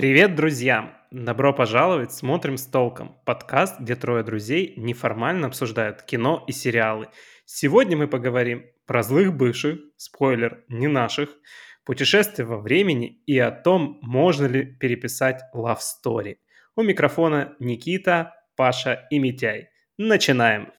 Привет, 0.00 0.34
друзья! 0.34 0.98
Добро 1.10 1.52
пожаловать 1.52 2.10
«Смотрим 2.10 2.56
с 2.56 2.64
толком»– 2.64 3.18
подкаст, 3.26 3.78
где 3.80 3.94
трое 3.96 4.24
друзей 4.24 4.72
неформально 4.78 5.48
обсуждают 5.48 6.00
кино 6.04 6.42
и 6.46 6.52
сериалы. 6.52 7.08
Сегодня 7.44 7.98
мы 7.98 8.08
поговорим 8.08 8.64
про 8.86 9.02
злых 9.02 9.36
бывших, 9.36 9.78
спойлер, 9.98 10.64
не 10.68 10.86
наших, 10.86 11.28
путешествие 11.84 12.46
во 12.46 12.56
времени 12.56 13.22
и 13.26 13.38
о 13.38 13.50
том, 13.50 13.98
можно 14.00 14.46
ли 14.46 14.64
переписать 14.64 15.42
love 15.54 15.80
story. 15.80 16.36
У 16.76 16.82
микрофона 16.82 17.54
Никита, 17.58 18.32
Паша 18.56 19.06
и 19.10 19.18
Митяй. 19.18 19.68
Начинаем! 19.98 20.72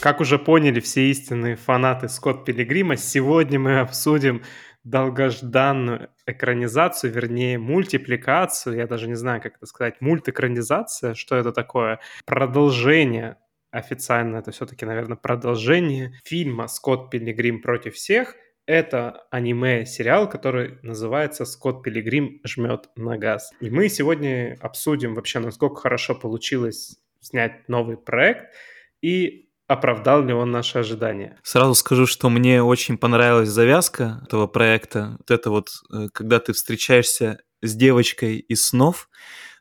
Как 0.00 0.22
уже 0.22 0.38
поняли 0.38 0.80
все 0.80 1.10
истинные 1.10 1.56
фанаты 1.56 2.08
Скотт 2.08 2.46
Пилигрима, 2.46 2.96
сегодня 2.96 3.58
мы 3.58 3.80
обсудим 3.80 4.42
долгожданную 4.82 6.08
экранизацию, 6.24 7.12
вернее, 7.12 7.58
мультипликацию, 7.58 8.76
я 8.76 8.86
даже 8.86 9.08
не 9.08 9.14
знаю, 9.14 9.42
как 9.42 9.56
это 9.56 9.66
сказать, 9.66 10.00
мультэкранизация, 10.00 11.12
что 11.12 11.36
это 11.36 11.52
такое, 11.52 12.00
продолжение 12.24 13.36
официально 13.72 14.38
это 14.38 14.52
все-таки, 14.52 14.86
наверное, 14.86 15.18
продолжение 15.18 16.18
фильма 16.24 16.66
«Скотт 16.66 17.10
Пилигрим 17.10 17.60
против 17.60 17.94
всех». 17.94 18.36
Это 18.64 19.26
аниме-сериал, 19.30 20.30
который 20.30 20.78
называется 20.82 21.44
«Скотт 21.44 21.82
Пилигрим 21.82 22.40
жмет 22.46 22.88
на 22.96 23.18
газ». 23.18 23.52
И 23.60 23.68
мы 23.68 23.90
сегодня 23.90 24.56
обсудим 24.60 25.14
вообще, 25.14 25.40
насколько 25.40 25.76
хорошо 25.76 26.14
получилось 26.14 26.96
снять 27.20 27.68
новый 27.68 27.98
проект 27.98 28.54
и 29.02 29.49
оправдал 29.70 30.24
ли 30.24 30.32
он 30.32 30.50
наши 30.50 30.78
ожидания. 30.78 31.38
Сразу 31.44 31.74
скажу, 31.74 32.06
что 32.06 32.28
мне 32.28 32.60
очень 32.62 32.98
понравилась 32.98 33.48
завязка 33.48 34.20
этого 34.24 34.48
проекта. 34.48 35.16
Вот 35.18 35.30
это 35.30 35.50
вот, 35.50 35.68
э, 35.92 36.08
когда 36.12 36.40
ты 36.40 36.52
встречаешься 36.52 37.38
с 37.62 37.76
девочкой 37.76 38.38
из 38.38 38.66
снов, 38.66 39.08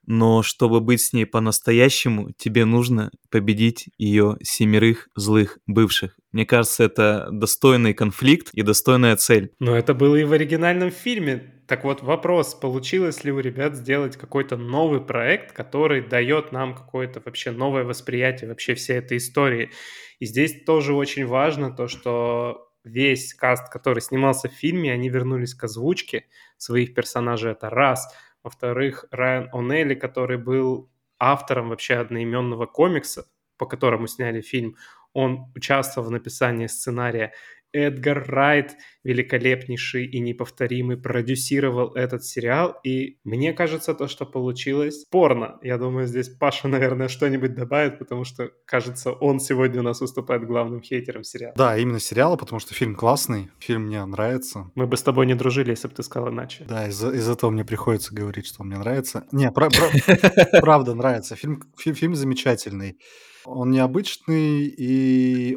но 0.08 0.42
чтобы 0.42 0.80
быть 0.80 1.02
с 1.02 1.14
ней 1.14 1.26
по-настоящему, 1.26 2.32
тебе 2.36 2.66
нужно 2.66 3.12
победить 3.30 3.90
ее 4.00 4.38
семерых 4.42 5.10
злых 5.16 5.60
бывших. 5.68 6.18
Мне 6.32 6.48
кажется, 6.48 6.84
это 6.84 7.28
достойный 7.32 7.94
конфликт 7.94 8.50
и 8.54 8.64
достойная 8.64 9.16
цель. 9.16 9.52
Но 9.60 9.76
это 9.76 9.94
было 9.94 10.16
и 10.16 10.24
в 10.24 10.34
оригинальном 10.34 10.90
фильме. 10.90 11.59
Так 11.70 11.84
вот 11.84 12.02
вопрос, 12.02 12.56
получилось 12.56 13.24
ли 13.24 13.32
у 13.32 13.38
ребят 13.38 13.76
сделать 13.76 14.18
какой-то 14.18 14.58
новый 14.58 15.02
проект, 15.02 15.52
который 15.52 16.02
дает 16.02 16.52
нам 16.52 16.74
какое-то 16.74 17.22
вообще 17.24 17.52
новое 17.52 17.84
восприятие 17.84 18.50
вообще 18.50 18.74
всей 18.74 18.98
этой 18.98 19.18
истории. 19.18 19.70
И 20.18 20.26
здесь 20.26 20.64
тоже 20.64 20.96
очень 20.96 21.28
важно 21.28 21.70
то, 21.70 21.88
что 21.88 22.72
весь 22.84 23.36
каст, 23.36 23.72
который 23.72 24.00
снимался 24.02 24.50
в 24.50 24.54
фильме, 24.54 24.92
они 24.92 25.10
вернулись 25.10 25.54
к 25.54 25.64
озвучке 25.64 26.26
своих 26.58 26.96
персонажей, 26.96 27.52
это 27.52 27.70
раз. 27.70 28.12
Во-вторых, 28.42 29.06
Райан 29.12 29.52
О'Нелли, 29.54 29.94
который 29.94 30.40
был 30.40 30.90
автором 31.20 31.70
вообще 31.70 31.98
одноименного 31.98 32.66
комикса, 32.66 33.28
по 33.58 33.68
которому 33.68 34.08
сняли 34.08 34.42
фильм, 34.42 34.76
он 35.14 35.52
участвовал 35.56 36.10
в 36.10 36.12
написании 36.12 36.68
сценария. 36.68 37.34
Эдгар 37.72 38.26
Райт, 38.28 38.78
великолепнейший 39.04 40.06
и 40.06 40.20
неповторимый, 40.20 40.98
продюсировал 40.98 41.94
этот 41.94 42.26
сериал, 42.26 42.80
и 42.84 43.20
мне 43.24 43.54
кажется, 43.54 43.94
то, 43.94 44.08
что 44.08 44.26
получилось, 44.26 45.02
спорно. 45.02 45.60
Я 45.62 45.78
думаю, 45.78 46.08
здесь 46.08 46.30
Паша, 46.30 46.68
наверное, 46.68 47.08
что-нибудь 47.08 47.54
добавит, 47.54 48.00
потому 48.00 48.24
что, 48.24 48.50
кажется, 48.66 49.12
он 49.12 49.40
сегодня 49.40 49.82
у 49.82 49.84
нас 49.84 50.02
выступает 50.02 50.46
главным 50.46 50.82
хейтером 50.82 51.24
сериала. 51.24 51.54
Да, 51.56 51.78
именно 51.78 52.00
сериала, 52.00 52.38
потому 52.38 52.60
что 52.60 52.74
фильм 52.74 52.96
классный, 52.96 53.50
фильм 53.60 53.84
мне 53.84 54.04
нравится. 54.04 54.72
Мы 54.76 54.88
бы 54.88 54.98
с 54.98 55.04
тобой 55.04 55.28
не 55.28 55.36
дружили, 55.36 55.70
если 55.72 55.88
бы 55.88 55.94
ты 55.94 56.04
сказал 56.04 56.30
иначе. 56.30 56.66
Да, 56.68 56.88
из-за 56.88 57.12
из 57.12 57.30
этого 57.30 57.52
мне 57.52 57.66
приходится 57.66 58.14
говорить, 58.14 58.48
что 58.48 58.62
он 58.62 58.70
мне 58.70 58.78
нравится. 58.78 59.26
Не, 59.32 59.52
правда 60.62 60.96
нравится. 60.96 61.36
Фильм, 61.36 61.62
фильм 61.78 62.16
замечательный. 62.16 62.98
Он 63.46 63.72
необычный, 63.72 64.66
и 64.66 64.99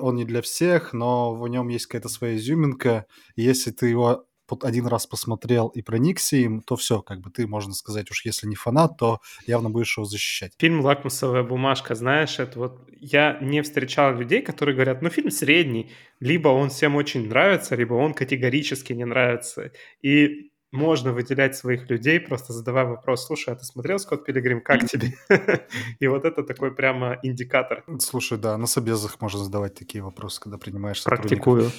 он 0.00 0.16
не 0.16 0.24
для 0.24 0.42
всех, 0.42 0.92
но 0.92 1.34
в 1.34 1.48
нем 1.48 1.68
есть 1.68 1.86
какая-то 1.86 2.08
своя 2.08 2.36
изюминка. 2.36 3.06
Если 3.36 3.70
ты 3.70 3.88
его 3.88 4.26
один 4.62 4.86
раз 4.86 5.06
посмотрел 5.06 5.68
и 5.68 5.82
проникся 5.82 6.36
им, 6.36 6.60
то 6.60 6.76
все, 6.76 7.00
как 7.00 7.20
бы 7.20 7.30
ты, 7.30 7.46
можно 7.46 7.72
сказать, 7.72 8.10
уж 8.10 8.24
если 8.24 8.46
не 8.46 8.54
фанат, 8.54 8.98
то 8.98 9.20
явно 9.46 9.70
будешь 9.70 9.96
его 9.96 10.04
защищать. 10.04 10.52
Фильм 10.58 10.80
«Лакмусовая 10.80 11.42
бумажка», 11.42 11.94
знаешь, 11.94 12.38
это 12.38 12.58
вот 12.58 12.88
я 12.90 13.38
не 13.40 13.62
встречал 13.62 14.14
людей, 14.14 14.42
которые 14.42 14.74
говорят, 14.74 15.00
ну 15.00 15.08
фильм 15.10 15.30
средний, 15.30 15.90
либо 16.20 16.48
он 16.48 16.68
всем 16.68 16.96
очень 16.96 17.28
нравится, 17.28 17.76
либо 17.76 17.94
он 17.94 18.14
категорически 18.14 18.92
не 18.92 19.04
нравится. 19.04 19.72
И 20.02 20.51
можно 20.72 21.12
выделять 21.12 21.54
своих 21.54 21.88
людей, 21.90 22.18
просто 22.18 22.52
задавая 22.52 22.86
вопрос, 22.86 23.26
слушай, 23.26 23.52
а 23.52 23.56
ты 23.56 23.64
смотрел 23.64 23.98
«Скотт 23.98 24.24
Пилигрим, 24.24 24.62
как 24.62 24.88
тебе?» 24.88 25.14
И 26.00 26.08
вот 26.08 26.24
это 26.24 26.42
такой 26.42 26.74
прямо 26.74 27.18
индикатор. 27.22 27.84
Слушай, 27.98 28.38
да, 28.38 28.56
на 28.56 28.66
собезах 28.66 29.20
можно 29.20 29.38
задавать 29.38 29.74
такие 29.74 30.02
вопросы, 30.02 30.40
когда 30.40 30.58
принимаешь 30.58 31.04
Практикую. 31.04 31.70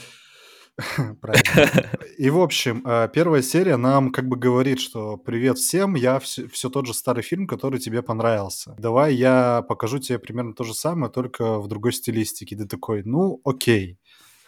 Правильно. 1.22 1.90
И, 2.18 2.30
в 2.30 2.40
общем, 2.40 2.82
э, 2.86 3.08
первая 3.14 3.42
серия 3.42 3.78
нам 3.78 4.12
как 4.12 4.28
бы 4.28 4.38
говорит, 4.38 4.80
что 4.80 5.18
«Привет 5.18 5.58
всем, 5.60 5.96
я 5.96 6.20
все, 6.20 6.48
все 6.48 6.70
тот 6.70 6.88
же 6.88 6.94
старый 6.94 7.24
фильм, 7.24 7.46
который 7.46 7.80
тебе 7.80 8.02
понравился. 8.02 8.76
Давай 8.80 9.14
я 9.14 9.64
покажу 9.68 10.00
тебе 10.00 10.18
примерно 10.18 10.54
то 10.54 10.64
же 10.64 10.74
самое, 10.74 11.12
только 11.12 11.60
в 11.60 11.68
другой 11.68 11.94
стилистике». 11.94 12.56
Ты 12.56 12.68
такой 12.68 13.04
«Ну, 13.04 13.40
окей». 13.44 14.00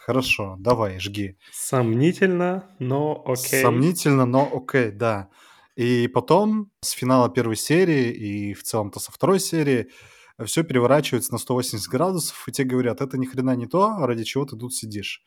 Хорошо, 0.06 0.54
давай, 0.60 1.00
жги. 1.00 1.36
Сомнительно, 1.52 2.70
но 2.78 3.24
окей. 3.26 3.60
Сомнительно, 3.60 4.24
но 4.24 4.48
окей, 4.54 4.92
да. 4.92 5.30
И 5.74 6.06
потом 6.06 6.70
с 6.80 6.90
финала 6.90 7.28
первой 7.28 7.56
серии 7.56 8.12
и 8.12 8.54
в 8.54 8.62
целом-то 8.62 9.00
со 9.00 9.10
второй 9.10 9.40
серии 9.40 9.88
все 10.44 10.62
переворачивается 10.62 11.32
на 11.32 11.38
180 11.38 11.88
градусов, 11.88 12.46
и 12.46 12.52
тебе 12.52 12.68
говорят, 12.68 13.00
это 13.00 13.18
ни 13.18 13.26
хрена 13.26 13.56
не 13.56 13.66
то, 13.66 13.96
ради 13.98 14.22
чего 14.22 14.44
ты 14.44 14.56
тут 14.56 14.72
сидишь. 14.72 15.24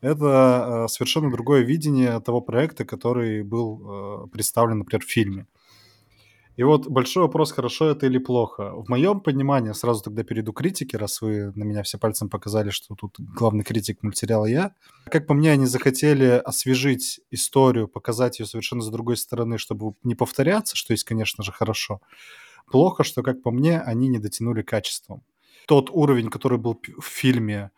Это 0.00 0.86
э, 0.86 0.88
совершенно 0.88 1.30
другое 1.30 1.60
видение 1.60 2.18
того 2.20 2.40
проекта, 2.40 2.86
который 2.86 3.42
был 3.42 4.24
э, 4.24 4.28
представлен, 4.28 4.78
например, 4.78 5.04
в 5.04 5.10
фильме. 5.10 5.46
И 6.56 6.62
вот 6.62 6.88
большой 6.88 7.24
вопрос, 7.24 7.52
хорошо 7.52 7.90
это 7.90 8.06
или 8.06 8.16
плохо. 8.16 8.72
В 8.74 8.88
моем 8.88 9.20
понимании, 9.20 9.72
сразу 9.72 10.02
тогда 10.02 10.24
перейду 10.24 10.54
к 10.54 10.58
критике, 10.58 10.96
раз 10.96 11.20
вы 11.20 11.52
на 11.54 11.64
меня 11.64 11.82
все 11.82 11.98
пальцем 11.98 12.30
показали, 12.30 12.70
что 12.70 12.94
тут 12.94 13.16
главный 13.18 13.62
критик 13.62 14.02
мультсериала 14.02 14.46
я. 14.46 14.74
Как 15.04 15.26
по 15.26 15.34
мне, 15.34 15.52
они 15.52 15.66
захотели 15.66 16.40
освежить 16.44 17.20
историю, 17.30 17.88
показать 17.88 18.40
ее 18.40 18.46
совершенно 18.46 18.80
с 18.80 18.88
другой 18.88 19.18
стороны, 19.18 19.58
чтобы 19.58 19.94
не 20.02 20.14
повторяться, 20.14 20.76
что 20.76 20.94
есть, 20.94 21.04
конечно 21.04 21.44
же, 21.44 21.52
хорошо. 21.52 22.00
Плохо, 22.70 23.04
что, 23.04 23.22
как 23.22 23.42
по 23.42 23.50
мне, 23.50 23.78
они 23.78 24.08
не 24.08 24.18
дотянули 24.18 24.62
качеством. 24.62 25.22
Тот 25.66 25.90
уровень, 25.90 26.30
который 26.30 26.58
был 26.58 26.80
в 26.98 27.04
фильме, 27.04 27.70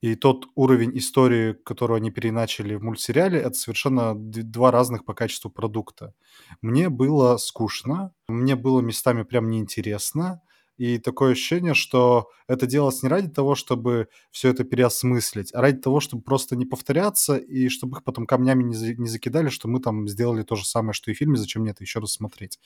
и 0.00 0.14
тот 0.14 0.46
уровень 0.54 0.96
истории, 0.98 1.54
которую 1.64 1.96
они 1.96 2.10
переначали 2.10 2.74
в 2.74 2.82
мультсериале, 2.82 3.38
это 3.38 3.54
совершенно 3.54 4.14
два 4.14 4.70
разных 4.70 5.04
по 5.04 5.14
качеству 5.14 5.50
продукта. 5.50 6.14
Мне 6.60 6.88
было 6.88 7.38
скучно, 7.38 8.12
мне 8.28 8.56
было 8.56 8.80
местами 8.80 9.22
прям 9.22 9.48
неинтересно, 9.50 10.42
и 10.76 10.98
такое 10.98 11.32
ощущение, 11.32 11.72
что 11.72 12.28
это 12.48 12.66
делалось 12.66 13.02
не 13.02 13.08
ради 13.08 13.28
того, 13.28 13.54
чтобы 13.54 14.08
все 14.30 14.50
это 14.50 14.62
переосмыслить, 14.62 15.54
а 15.54 15.62
ради 15.62 15.78
того, 15.78 16.00
чтобы 16.00 16.22
просто 16.22 16.54
не 16.54 16.66
повторяться, 16.66 17.36
и 17.36 17.70
чтобы 17.70 17.96
их 17.96 18.04
потом 18.04 18.26
камнями 18.26 18.62
не, 18.62 18.74
за, 18.74 18.94
не 18.94 19.08
закидали, 19.08 19.48
что 19.48 19.68
мы 19.68 19.80
там 19.80 20.06
сделали 20.06 20.42
то 20.42 20.54
же 20.54 20.66
самое, 20.66 20.92
что 20.92 21.10
и 21.10 21.14
в 21.14 21.16
фильме, 21.16 21.38
зачем 21.38 21.62
мне 21.62 21.70
это 21.70 21.82
еще 21.82 22.00
раз 22.00 22.12
смотреть. 22.12 22.60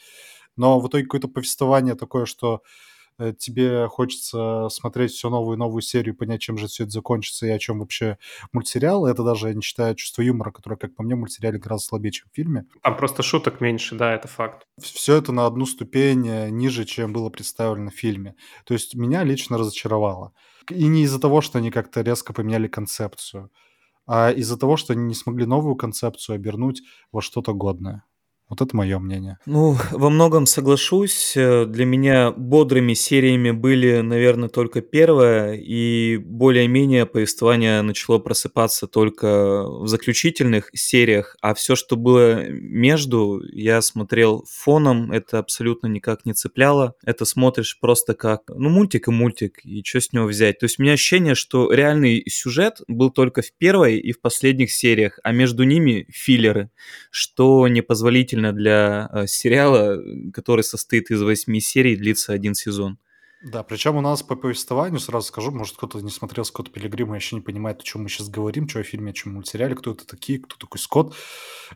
Но 0.56 0.80
в 0.80 0.88
итоге 0.88 1.04
какое-то 1.04 1.28
повествование 1.28 1.94
такое, 1.94 2.26
что 2.26 2.62
тебе 3.38 3.88
хочется 3.88 4.68
смотреть 4.70 5.12
все 5.12 5.30
новую 5.30 5.56
и 5.56 5.58
новую 5.58 5.82
серию, 5.82 6.16
понять, 6.16 6.40
чем 6.40 6.58
же 6.58 6.66
все 6.66 6.84
это 6.84 6.92
закончится 6.92 7.46
и 7.46 7.50
о 7.50 7.58
чем 7.58 7.80
вообще 7.80 8.18
мультсериал. 8.52 9.06
Это 9.06 9.22
даже, 9.22 9.48
я 9.48 9.54
не 9.54 9.62
считаю, 9.62 9.94
чувство 9.94 10.22
юмора, 10.22 10.50
которое, 10.50 10.76
как 10.76 10.94
по 10.94 11.02
мне, 11.02 11.14
в 11.14 11.18
мультсериале 11.18 11.58
гораздо 11.58 11.86
слабее, 11.86 12.12
чем 12.12 12.28
в 12.30 12.34
фильме. 12.34 12.66
Там 12.82 12.96
просто 12.96 13.22
шуток 13.22 13.60
меньше, 13.60 13.94
да, 13.94 14.14
это 14.14 14.28
факт. 14.28 14.66
Все 14.80 15.16
это 15.16 15.32
на 15.32 15.46
одну 15.46 15.66
ступень 15.66 16.26
э, 16.28 16.50
ниже, 16.50 16.84
чем 16.84 17.12
было 17.12 17.30
представлено 17.30 17.90
в 17.90 17.94
фильме. 17.94 18.34
То 18.64 18.74
есть 18.74 18.94
меня 18.94 19.24
лично 19.24 19.58
разочаровало. 19.58 20.32
И 20.68 20.86
не 20.86 21.02
из-за 21.02 21.20
того, 21.20 21.40
что 21.40 21.58
они 21.58 21.70
как-то 21.70 22.02
резко 22.02 22.32
поменяли 22.32 22.68
концепцию, 22.68 23.50
а 24.06 24.30
из-за 24.30 24.56
того, 24.56 24.76
что 24.76 24.92
они 24.92 25.04
не 25.04 25.14
смогли 25.14 25.46
новую 25.46 25.76
концепцию 25.76 26.36
обернуть 26.36 26.82
во 27.12 27.22
что-то 27.22 27.54
годное. 27.54 28.04
Вот 28.50 28.60
это 28.60 28.76
мое 28.76 28.98
мнение. 28.98 29.38
Ну, 29.46 29.76
во 29.92 30.10
многом 30.10 30.44
соглашусь. 30.44 31.34
Э, 31.36 31.66
для 31.66 31.84
меня 31.84 32.32
бодрыми 32.32 32.94
сериями 32.94 33.52
были, 33.52 34.00
наверное, 34.00 34.48
только 34.48 34.80
первая, 34.80 35.54
и 35.54 36.16
более-менее 36.16 37.06
повествование 37.06 37.80
начало 37.82 38.18
просыпаться 38.18 38.88
только 38.88 39.62
в 39.64 39.86
заключительных 39.86 40.70
сериях, 40.74 41.36
а 41.40 41.54
все, 41.54 41.76
что 41.76 41.94
было 41.94 42.48
между, 42.48 43.40
я 43.52 43.80
смотрел 43.82 44.44
фоном, 44.50 45.12
это 45.12 45.38
абсолютно 45.38 45.86
никак 45.86 46.26
не 46.26 46.34
цепляло. 46.34 46.94
Это 47.04 47.24
смотришь 47.24 47.78
просто 47.80 48.14
как, 48.14 48.42
ну, 48.48 48.68
мультик 48.68 49.06
и 49.06 49.12
мультик, 49.12 49.60
и 49.64 49.84
что 49.84 50.00
с 50.00 50.12
него 50.12 50.24
взять. 50.26 50.58
То 50.58 50.64
есть 50.64 50.80
у 50.80 50.82
меня 50.82 50.94
ощущение, 50.94 51.36
что 51.36 51.72
реальный 51.72 52.24
сюжет 52.28 52.80
был 52.88 53.10
только 53.10 53.42
в 53.42 53.52
первой 53.56 53.98
и 53.98 54.10
в 54.10 54.20
последних 54.20 54.72
сериях, 54.72 55.20
а 55.22 55.30
между 55.30 55.62
ними 55.62 56.06
филлеры, 56.10 56.70
что 57.12 57.68
непозволительно 57.68 58.39
удивительно 58.40 58.52
для 58.52 59.08
э, 59.12 59.26
сериала, 59.26 59.98
который 60.32 60.64
состоит 60.64 61.10
из 61.10 61.22
восьми 61.22 61.60
серий, 61.60 61.96
длится 61.96 62.32
один 62.32 62.54
сезон. 62.54 62.98
Да, 63.42 63.62
причем 63.62 63.96
у 63.96 64.02
нас 64.02 64.22
по 64.22 64.36
повествованию, 64.36 65.00
сразу 65.00 65.26
скажу, 65.28 65.50
может, 65.50 65.76
кто-то 65.76 66.00
не 66.00 66.10
смотрел 66.10 66.44
Скотт 66.44 66.70
Пилигрима, 66.70 67.16
еще 67.16 67.36
не 67.36 67.42
понимает, 67.42 67.80
о 67.80 67.84
чем 67.84 68.02
мы 68.02 68.10
сейчас 68.10 68.28
говорим, 68.28 68.68
что 68.68 68.80
о 68.80 68.82
фильме, 68.82 69.10
о 69.10 69.14
чем 69.14 69.34
мультсериале, 69.34 69.74
кто 69.74 69.92
это 69.92 70.06
такие, 70.06 70.40
кто 70.40 70.56
такой 70.56 70.78
Скотт. 70.78 71.14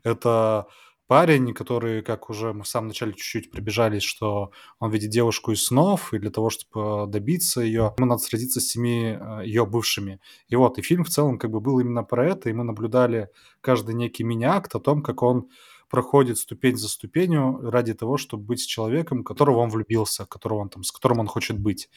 Это 0.03 0.67
парень, 1.07 1.55
который, 1.55 2.03
как 2.03 2.29
уже 2.29 2.53
мы 2.53 2.65
в 2.65 2.69
самом 2.69 2.89
начале 2.89 3.13
чуть-чуть 3.13 3.51
прибежались, 3.51 4.03
что 4.03 4.51
он 4.79 4.91
видит 4.91 5.11
девушку 5.11 5.53
из 5.53 5.65
снов, 5.65 6.13
и 6.13 6.19
для 6.19 6.31
того, 6.31 6.51
чтобы 6.51 7.11
добиться 7.11 7.63
ее, 7.63 7.95
ему 7.97 8.07
надо 8.07 8.21
сразиться 8.21 8.61
с 8.61 8.67
семи 8.67 9.17
э, 9.19 9.43
ее 9.47 9.65
бывшими. 9.65 10.21
И 10.49 10.57
вот, 10.57 10.79
и 10.79 10.83
фильм 10.83 11.05
в 11.05 11.09
целом 11.09 11.39
как 11.39 11.51
бы 11.51 11.61
был 11.61 11.81
именно 11.81 12.05
про 12.05 12.27
это, 12.27 12.51
и 12.51 12.53
мы 12.53 12.65
наблюдали 12.65 13.29
каждый 13.63 13.95
некий 13.95 14.23
мини-акт 14.23 14.75
о 14.75 14.81
том, 14.81 15.03
как 15.03 15.23
он 15.23 15.49
проходит 15.89 16.39
ступень 16.39 16.77
за 16.77 16.89
ступенью 16.89 17.59
ради 17.71 17.95
того, 17.95 18.17
чтобы 18.17 18.45
быть 18.45 18.61
с 18.61 18.67
человеком, 18.67 19.25
которого 19.25 19.59
он 19.59 19.71
влюбился, 19.71 20.27
которого 20.27 20.61
он 20.61 20.69
там, 20.69 20.83
с 20.83 20.93
которым 20.93 21.21
он 21.21 21.27
хочет 21.27 21.59
быть. 21.59 21.89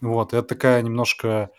Вот, 0.00 0.32
это 0.34 0.42
такая 0.42 0.82
немножко 0.82 1.50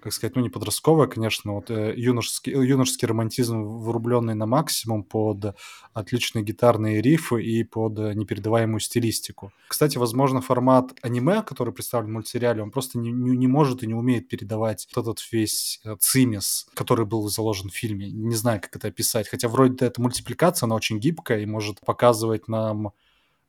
как 0.00 0.12
сказать, 0.12 0.36
ну, 0.36 0.42
не 0.42 0.48
подростковая, 0.48 1.06
конечно, 1.06 1.54
вот 1.54 1.70
э, 1.70 1.94
юношеский, 1.96 2.52
юношеский 2.52 3.06
романтизм, 3.06 3.62
врубленный 3.62 4.34
на 4.34 4.46
максимум 4.46 5.02
под 5.02 5.56
отличные 5.92 6.44
гитарные 6.44 7.02
рифы 7.02 7.42
и 7.42 7.64
под 7.64 7.98
непередаваемую 7.98 8.80
стилистику. 8.80 9.52
Кстати, 9.68 9.98
возможно, 9.98 10.40
формат 10.40 10.92
аниме, 11.02 11.42
который 11.42 11.72
представлен 11.72 12.10
в 12.10 12.12
мультсериале, 12.14 12.62
он 12.62 12.70
просто 12.70 12.98
не, 12.98 13.10
не, 13.10 13.36
не 13.36 13.46
может 13.46 13.82
и 13.82 13.86
не 13.86 13.94
умеет 13.94 14.28
передавать 14.28 14.88
этот 14.96 15.20
весь 15.32 15.80
э, 15.84 15.96
цимис, 15.98 16.68
который 16.74 17.04
был 17.04 17.28
заложен 17.28 17.70
в 17.70 17.74
фильме. 17.74 18.10
Не 18.10 18.34
знаю, 18.34 18.60
как 18.60 18.76
это 18.76 18.88
описать. 18.88 19.28
Хотя 19.28 19.48
вроде 19.48 19.84
это 19.84 20.00
мультипликация, 20.00 20.66
она 20.66 20.76
очень 20.76 20.98
гибкая 20.98 21.40
и 21.40 21.46
может 21.46 21.80
показывать 21.80 22.48
нам 22.48 22.92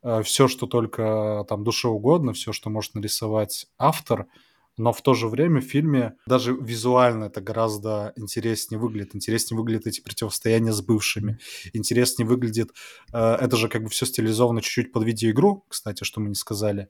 э, 0.04 0.24
все, 0.24 0.48
что 0.48 0.68
только 0.68 1.46
там 1.48 1.64
душе 1.64 1.88
угодно, 1.88 2.34
все, 2.34 2.54
что 2.54 2.70
может 2.70 2.96
нарисовать 2.96 3.68
автор— 3.78 4.28
но 4.80 4.94
в 4.94 5.02
то 5.02 5.14
же 5.14 5.28
время 5.28 5.60
в 5.60 5.66
фильме 5.66 6.16
даже 6.26 6.54
визуально 6.54 7.26
это 7.26 7.42
гораздо 7.42 8.14
интереснее 8.16 8.80
выглядит. 8.80 9.14
Интереснее 9.14 9.60
выглядят 9.60 9.88
эти 9.88 10.00
противостояния 10.00 10.72
с 10.72 10.82
бывшими. 10.82 11.38
Интереснее 11.74 12.26
выглядит... 12.26 12.72
Э, 13.12 13.36
это 13.36 13.58
же 13.58 13.68
как 13.68 13.84
бы 13.84 13.90
все 13.90 14.06
стилизовано 14.06 14.62
чуть-чуть 14.62 14.94
под 14.94 15.04
видеоигру, 15.04 15.66
кстати, 15.68 16.06
что 16.06 16.22
мы 16.22 16.30
не 16.30 16.36
сказали. 16.36 16.88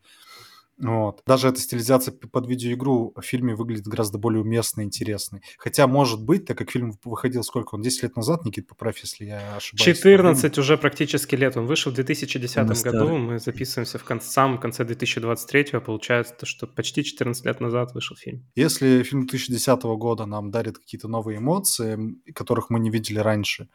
Вот. 0.80 1.22
Даже 1.26 1.50
эта 1.50 1.60
стилизация 1.60 2.14
под 2.14 2.48
видеоигру 2.48 3.14
в 3.16 3.22
фильме 3.22 3.54
выглядит 3.54 3.86
гораздо 3.86 4.18
более 4.18 4.42
уместной 4.42 4.86
и 4.86 4.88
интересной. 4.88 5.42
Хотя, 5.58 5.88
может 5.88 6.24
быть, 6.24 6.46
так 6.46 6.58
как 6.58 6.72
фильм 6.72 6.94
выходил 7.04 7.44
сколько 7.44 7.76
он, 7.76 7.82
10 7.82 8.04
лет 8.04 8.16
назад, 8.16 8.46
Никит, 8.46 8.68
поправь, 8.68 9.00
если 9.02 9.26
я 9.26 9.58
ошибаюсь. 9.58 9.98
14 9.98 10.58
уже 10.58 10.78
практически 10.78 11.36
лет. 11.36 11.58
Он 11.58 11.66
вышел 11.66 11.92
в 11.92 11.96
2010 11.96 12.56
да, 12.66 12.92
году. 12.92 13.18
Мы 13.18 13.40
записываемся 13.40 14.00
в 14.00 14.06
кон- 14.06 14.22
самом 14.22 14.58
конце 14.58 14.86
2023, 14.86 15.66
а 15.74 15.80
получается, 15.82 16.34
то, 16.34 16.46
что 16.46 16.66
почти 16.66 17.04
14 17.04 17.46
лет 17.46 17.60
назад 17.60 17.94
вышел 17.94 18.16
фильм. 18.16 18.46
Если 18.56 19.04
фильм 19.04 19.28
2010 19.28 19.84
года 19.98 20.26
нам 20.26 20.50
дарит 20.50 20.78
какие-то 20.78 21.10
новые 21.10 21.40
эмоции, 21.40 22.16
которых 22.34 22.70
мы 22.70 22.80
не 22.80 22.90
видели 22.90 23.20
раньше, 23.20 23.68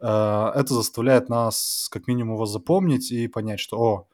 э, 0.00 0.06
это 0.06 0.74
заставляет 0.74 1.28
нас 1.28 1.88
как 1.92 2.08
минимум 2.08 2.34
его 2.34 2.46
запомнить 2.46 3.12
и 3.12 3.28
понять, 3.28 3.60
что, 3.60 3.78
о, 3.78 4.08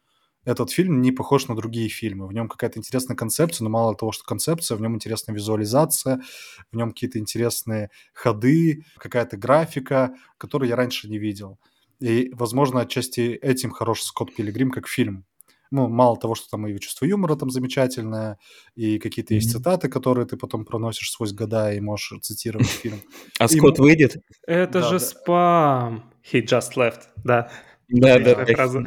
этот 0.50 0.70
фильм 0.70 1.00
не 1.00 1.12
похож 1.12 1.48
на 1.48 1.54
другие 1.54 1.88
фильмы. 1.88 2.26
В 2.26 2.32
нем 2.32 2.48
какая-то 2.48 2.78
интересная 2.78 3.16
концепция, 3.16 3.64
но 3.64 3.70
мало 3.70 3.94
того, 3.94 4.12
что 4.12 4.24
концепция, 4.24 4.76
в 4.76 4.80
нем 4.80 4.94
интересная 4.94 5.34
визуализация, 5.34 6.20
в 6.72 6.76
нем 6.76 6.90
какие-то 6.90 7.18
интересные 7.18 7.90
ходы, 8.12 8.84
какая-то 8.98 9.36
графика, 9.36 10.14
которую 10.38 10.68
я 10.68 10.76
раньше 10.76 11.08
не 11.08 11.18
видел. 11.18 11.58
И, 12.00 12.30
возможно, 12.32 12.80
отчасти 12.80 13.20
этим 13.20 13.70
хорош 13.70 14.02
Скотт 14.02 14.34
Пилигрим 14.34 14.70
как 14.70 14.88
фильм. 14.88 15.24
Ну, 15.72 15.88
мало 15.88 16.16
того, 16.16 16.34
что 16.34 16.48
там 16.50 16.66
и 16.66 16.80
чувство 16.80 17.04
юмора 17.04 17.36
там 17.36 17.50
замечательное, 17.50 18.38
и 18.74 18.98
какие-то 18.98 19.34
mm-hmm. 19.34 19.36
есть 19.36 19.52
цитаты, 19.52 19.88
которые 19.88 20.26
ты 20.26 20.36
потом 20.36 20.64
проносишь 20.64 21.12
сквозь 21.12 21.32
года 21.32 21.72
и 21.72 21.80
можешь 21.80 22.20
цитировать 22.22 22.66
фильм. 22.66 23.00
А 23.38 23.46
Скотт 23.46 23.78
выйдет? 23.78 24.16
Это 24.46 24.82
же 24.82 24.98
спам. 24.98 26.12
He 26.32 26.42
just 26.44 26.76
left, 26.76 27.02
да. 27.22 27.50
Да, 27.90 28.18
да, 28.18 28.46
фраза. 28.46 28.84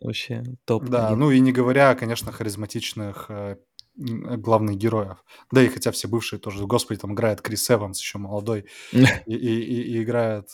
вообще 0.00 0.44
топ. 0.64 0.84
Да, 0.84 1.14
ну 1.16 1.30
и 1.30 1.40
не 1.40 1.52
говоря, 1.52 1.94
конечно, 1.94 2.32
харизматичных 2.32 3.26
э, 3.28 3.56
главных 3.96 4.76
героев. 4.76 5.24
Да 5.50 5.62
и 5.62 5.68
хотя 5.68 5.90
все 5.90 6.08
бывшие 6.08 6.38
тоже. 6.38 6.64
Господи, 6.66 7.00
там 7.00 7.14
играет 7.14 7.40
Крис 7.40 7.70
Эванс, 7.70 8.00
еще 8.00 8.18
молодой. 8.18 8.66
И, 8.92 9.34
и, 9.34 9.82
и 9.96 10.02
играет... 10.02 10.48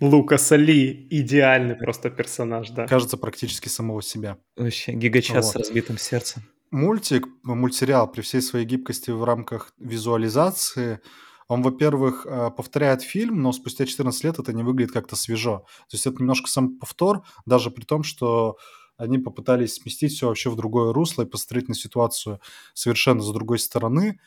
Лукаса 0.00 0.56
Ли, 0.56 1.06
идеальный 1.10 1.76
просто 1.76 2.10
персонаж, 2.10 2.70
да. 2.70 2.86
Кажется, 2.86 3.16
практически 3.16 3.68
самого 3.68 4.02
себя. 4.02 4.38
Вообще, 4.56 4.92
гигачас 4.92 5.46
вот. 5.46 5.52
с 5.52 5.56
разбитым 5.56 5.98
сердцем. 5.98 6.42
Мультик, 6.72 7.28
мультсериал 7.44 8.10
при 8.10 8.22
всей 8.22 8.42
своей 8.42 8.66
гибкости 8.66 9.12
в 9.12 9.22
рамках 9.22 9.72
визуализации 9.78 11.00
он, 11.48 11.62
во-первых, 11.62 12.26
э, 12.26 12.50
повторяет 12.56 13.02
фильм, 13.02 13.42
но 13.42 13.52
спустя 13.52 13.86
14 13.86 14.24
лет 14.24 14.38
это 14.38 14.52
не 14.52 14.62
выглядит 14.62 14.92
как-то 14.92 15.16
свежо. 15.16 15.64
То 15.88 15.94
есть 15.94 16.06
это 16.06 16.18
немножко 16.18 16.48
сам 16.48 16.78
повтор, 16.78 17.22
даже 17.46 17.70
при 17.70 17.84
том, 17.84 18.02
что 18.02 18.56
они 18.96 19.18
попытались 19.18 19.74
сместить 19.74 20.12
все 20.12 20.28
вообще 20.28 20.50
в 20.50 20.56
другое 20.56 20.92
русло 20.92 21.22
и 21.22 21.26
посмотреть 21.26 21.68
на 21.68 21.74
ситуацию 21.74 22.40
совершенно 22.74 23.22
с 23.22 23.32
другой 23.32 23.58
стороны, 23.58 24.20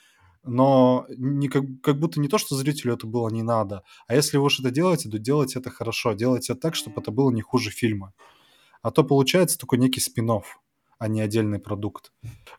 но 0.43 1.05
не, 1.09 1.47
как, 1.47 1.63
как 1.81 1.99
будто 1.99 2.19
не 2.19 2.27
то, 2.27 2.37
что 2.37 2.55
зрителю 2.55 2.93
это 2.93 3.07
было 3.07 3.29
не 3.29 3.43
надо, 3.43 3.83
а 4.07 4.15
если 4.15 4.37
вы 4.37 4.45
уж 4.45 4.59
это 4.59 4.71
делаете, 4.71 5.09
то 5.09 5.19
делайте 5.19 5.59
это 5.59 5.69
хорошо, 5.69 6.13
делайте 6.13 6.53
это 6.53 6.61
так, 6.61 6.75
чтобы 6.75 7.01
это 7.01 7.11
было 7.11 7.31
не 7.31 7.41
хуже 7.41 7.71
фильма. 7.71 8.13
А 8.81 8.91
то 8.91 9.03
получается 9.03 9.57
такой 9.57 9.79
некий 9.79 9.99
спин 9.99 10.29
а 10.99 11.07
не 11.07 11.21
отдельный 11.21 11.59
продукт. 11.59 12.11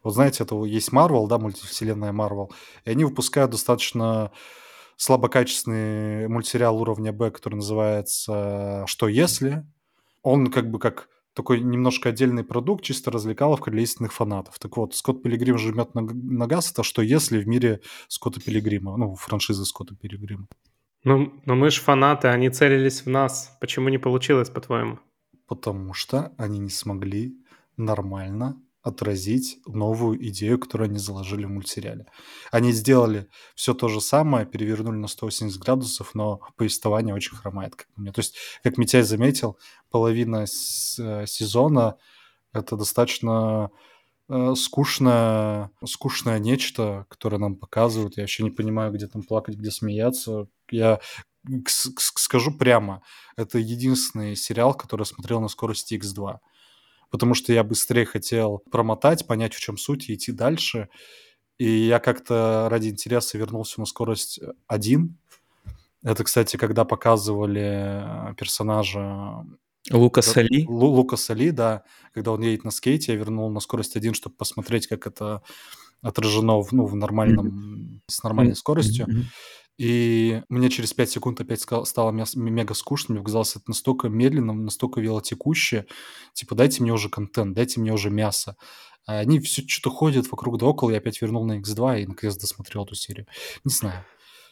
Вот 0.02 0.14
знаете, 0.14 0.44
это 0.44 0.62
есть 0.64 0.92
Marvel, 0.92 1.26
да, 1.28 1.38
мультивселенная 1.38 2.12
Marvel, 2.12 2.50
и 2.84 2.90
они 2.90 3.04
выпускают 3.04 3.50
достаточно 3.50 4.32
слабокачественный 4.96 6.28
мультсериал 6.28 6.80
уровня 6.80 7.12
Б, 7.12 7.30
который 7.30 7.56
называется 7.56 8.84
«Что 8.86 9.08
если?». 9.08 9.64
Он 10.22 10.48
как 10.48 10.70
бы 10.70 10.78
как 10.78 11.08
такой 11.34 11.60
немножко 11.60 12.08
отдельный 12.08 12.42
продукт, 12.42 12.82
чисто 12.82 13.12
развлекаловка 13.12 13.70
для 13.70 13.82
истинных 13.82 14.12
фанатов. 14.12 14.58
Так 14.58 14.76
вот, 14.76 14.96
Скотт 14.96 15.22
Пилигрим 15.22 15.56
жмет 15.56 15.94
на, 15.94 16.00
на 16.02 16.48
газ, 16.48 16.72
это 16.72 16.82
что 16.82 17.00
если 17.00 17.38
в 17.38 17.46
мире 17.46 17.80
Скотта 18.08 18.40
Пилигрима, 18.40 18.96
ну, 18.96 19.14
франшизы 19.14 19.64
Скотта 19.64 19.94
Пилигрима. 19.94 20.48
Ну, 21.04 21.40
но 21.46 21.54
мы 21.54 21.70
же 21.70 21.80
фанаты, 21.80 22.26
они 22.26 22.50
целились 22.50 23.02
в 23.02 23.08
нас. 23.08 23.56
Почему 23.60 23.88
не 23.88 23.98
получилось, 23.98 24.50
по-твоему? 24.50 24.98
Потому 25.46 25.94
что 25.94 26.32
они 26.36 26.58
не 26.58 26.70
смогли 26.70 27.36
нормально 27.78 28.60
отразить 28.82 29.58
новую 29.66 30.24
идею, 30.28 30.58
которую 30.58 30.88
они 30.88 30.98
заложили 30.98 31.44
в 31.44 31.50
мультсериале. 31.50 32.06
Они 32.50 32.72
сделали 32.72 33.28
все 33.54 33.74
то 33.74 33.88
же 33.88 34.00
самое, 34.00 34.46
перевернули 34.46 34.96
на 34.96 35.08
180 35.08 35.58
градусов, 35.60 36.14
но 36.14 36.40
повествование 36.56 37.14
очень 37.14 37.36
хромает, 37.36 37.76
как 37.76 37.88
мне. 37.96 38.12
То 38.12 38.20
есть, 38.20 38.36
как 38.62 38.78
Митяй 38.78 39.02
заметил, 39.02 39.58
половина 39.90 40.44
э, 40.44 41.26
сезона— 41.26 41.96
это 42.52 42.76
достаточно 42.76 43.70
э, 44.28 44.54
скучное, 44.54 45.70
скучное 45.84 46.38
нечто, 46.38 47.06
которое 47.10 47.38
нам 47.38 47.56
показывают. 47.56 48.16
Я 48.16 48.22
вообще 48.22 48.44
не 48.44 48.50
понимаю, 48.50 48.92
где 48.92 49.06
там 49.06 49.22
плакать, 49.22 49.56
где 49.56 49.70
смеяться. 49.70 50.46
Я 50.70 51.00
скажу 51.66 52.56
прямо, 52.56 53.02
это 53.36 53.58
единственный 53.58 54.36
сериал, 54.36 54.74
который 54.74 55.04
смотрел 55.06 55.40
на 55.40 55.48
скорости 55.48 55.94
X2 55.94 56.38
потому 57.10 57.34
что 57.34 57.52
я 57.52 57.64
быстрее 57.64 58.04
хотел 58.04 58.62
промотать, 58.70 59.26
понять, 59.26 59.54
в 59.54 59.60
чем 59.60 59.76
суть, 59.76 60.08
и 60.08 60.14
идти 60.14 60.32
дальше. 60.32 60.88
И 61.58 61.68
я 61.68 61.98
как-то 61.98 62.68
ради 62.70 62.88
интереса 62.88 63.38
вернулся 63.38 63.80
на 63.80 63.86
скорость 63.86 64.40
1. 64.68 65.18
Это, 66.04 66.24
кстати, 66.24 66.56
когда 66.56 66.84
показывали 66.84 68.30
э, 68.30 68.34
персонажа... 68.36 69.44
Лука 69.90 70.22
Сали? 70.22 70.64
Лу, 70.68 70.88
Лука 70.88 71.16
Сали, 71.16 71.50
да. 71.50 71.82
Когда 72.14 72.32
он 72.32 72.42
едет 72.42 72.64
на 72.64 72.70
скейте, 72.70 73.12
я 73.12 73.18
вернул 73.18 73.50
на 73.50 73.60
скорость 73.60 73.96
1, 73.96 74.14
чтобы 74.14 74.36
посмотреть, 74.36 74.86
как 74.86 75.06
это 75.06 75.42
отражено 76.00 76.62
в, 76.62 76.72
ну, 76.72 76.86
в 76.86 76.94
нормальном, 76.94 77.48
mm-hmm. 77.48 78.00
с 78.06 78.22
нормальной 78.22 78.52
mm-hmm. 78.52 78.56
И 79.78 80.42
мне 80.48 80.70
через 80.70 80.92
5 80.92 81.10
секунд 81.10 81.40
опять 81.40 81.60
стало 81.60 82.10
мега 82.10 82.74
скучно, 82.74 83.14
мне 83.14 83.22
показалось 83.22 83.54
это 83.54 83.64
настолько 83.68 84.08
медленным, 84.08 84.64
настолько 84.64 85.00
велотекуще. 85.00 85.86
Типа, 86.32 86.56
дайте 86.56 86.82
мне 86.82 86.92
уже 86.92 87.08
контент, 87.08 87.54
дайте 87.54 87.80
мне 87.80 87.92
уже 87.92 88.10
мясо. 88.10 88.56
А 89.06 89.20
они 89.20 89.38
все 89.40 89.62
что-то 89.66 89.94
ходят 89.94 90.30
вокруг 90.30 90.58
да 90.58 90.66
около, 90.66 90.90
я 90.90 90.98
опять 90.98 91.22
вернул 91.22 91.46
на 91.46 91.60
X2 91.60 92.02
и 92.02 92.06
наконец 92.06 92.36
досмотрел 92.36 92.84
эту 92.84 92.96
серию. 92.96 93.26
Не 93.64 93.70
знаю. 93.70 94.04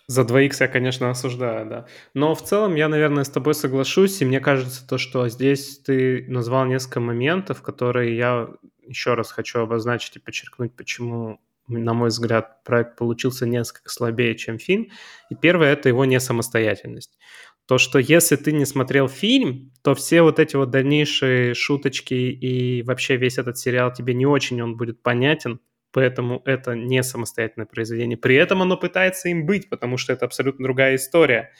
За 0.08 0.22
2х 0.22 0.56
я, 0.60 0.68
конечно, 0.68 1.10
осуждаю, 1.10 1.68
да. 1.68 1.86
Но 2.14 2.36
в 2.36 2.42
целом 2.44 2.76
я, 2.76 2.88
наверное, 2.88 3.24
с 3.24 3.28
тобой 3.28 3.54
соглашусь, 3.54 4.22
и 4.22 4.24
мне 4.24 4.38
кажется 4.38 4.86
то, 4.86 4.98
что 4.98 5.28
здесь 5.28 5.80
ты 5.80 6.24
назвал 6.28 6.64
несколько 6.66 7.00
моментов, 7.00 7.60
которые 7.60 8.16
я 8.16 8.48
еще 8.86 9.14
раз 9.14 9.32
хочу 9.32 9.58
обозначить 9.58 10.14
и 10.14 10.20
подчеркнуть, 10.20 10.76
почему 10.76 11.40
на 11.68 11.94
мой 11.94 12.08
взгляд, 12.08 12.62
проект 12.64 12.96
получился 12.96 13.46
несколько 13.46 13.90
слабее, 13.90 14.34
чем 14.34 14.58
фильм. 14.58 14.88
И 15.30 15.34
первое— 15.34 15.72
это 15.74 15.88
его 15.88 16.04
несамостоятельность. 16.04 17.18
То, 17.66 17.78
что 17.78 17.98
если 17.98 18.36
ты 18.36 18.52
не 18.52 18.64
смотрел 18.64 19.08
фильм, 19.08 19.72
то 19.82 19.94
все 19.94 20.22
вот 20.22 20.38
эти 20.38 20.54
вот 20.54 20.70
дальнейшие 20.70 21.54
шуточки 21.54 22.14
и 22.14 22.82
вообще 22.82 23.16
весь 23.16 23.38
этот 23.38 23.58
сериал 23.58 23.92
тебе 23.92 24.14
не 24.14 24.24
очень 24.24 24.62
он 24.62 24.76
будет 24.76 25.02
понятен, 25.02 25.60
поэтому 25.90 26.42
это 26.44 26.76
не 26.76 27.02
самостоятельное 27.02 27.66
произведение. 27.66 28.16
При 28.16 28.36
этом 28.36 28.62
оно 28.62 28.76
пытается 28.76 29.28
им 29.30 29.46
быть, 29.46 29.68
потому 29.68 29.96
что 29.96 30.12
это 30.12 30.26
абсолютно 30.26 30.64
другая 30.64 30.94
история. 30.94 31.52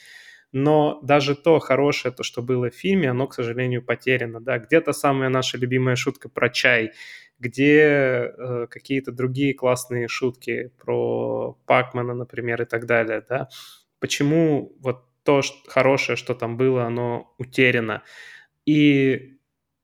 Но 0.58 1.00
даже 1.02 1.34
то 1.34 1.58
хорошее, 1.58 2.14
то, 2.14 2.22
что 2.22 2.40
было 2.40 2.70
в 2.70 2.74
фильме, 2.74 3.10
оно, 3.10 3.26
к 3.26 3.34
сожалению, 3.34 3.82
потеряно. 3.82 4.40
Да? 4.40 4.58
Где-то 4.58 4.92
самая 4.92 5.28
наша 5.28 5.58
любимая 5.58 5.96
шутка 5.96 6.30
про 6.30 6.48
чай 6.48 6.92
где 7.38 7.82
э, 7.82 8.66
какие-то 8.70 9.12
другие 9.12 9.52
классные 9.52 10.08
шутки 10.08 10.72
про 10.78 11.58
Пакмана, 11.66 12.14
например, 12.14 12.62
и 12.62 12.64
так 12.64 12.86
далее, 12.86 13.22
да. 13.28 13.50
Почему 14.00 14.72
вот 14.80 15.04
то 15.22 15.42
что, 15.42 15.70
хорошее, 15.70 16.16
что 16.16 16.34
там 16.34 16.56
было, 16.56 16.84
оно 16.84 17.34
утеряно. 17.36 18.02
И 18.64 19.36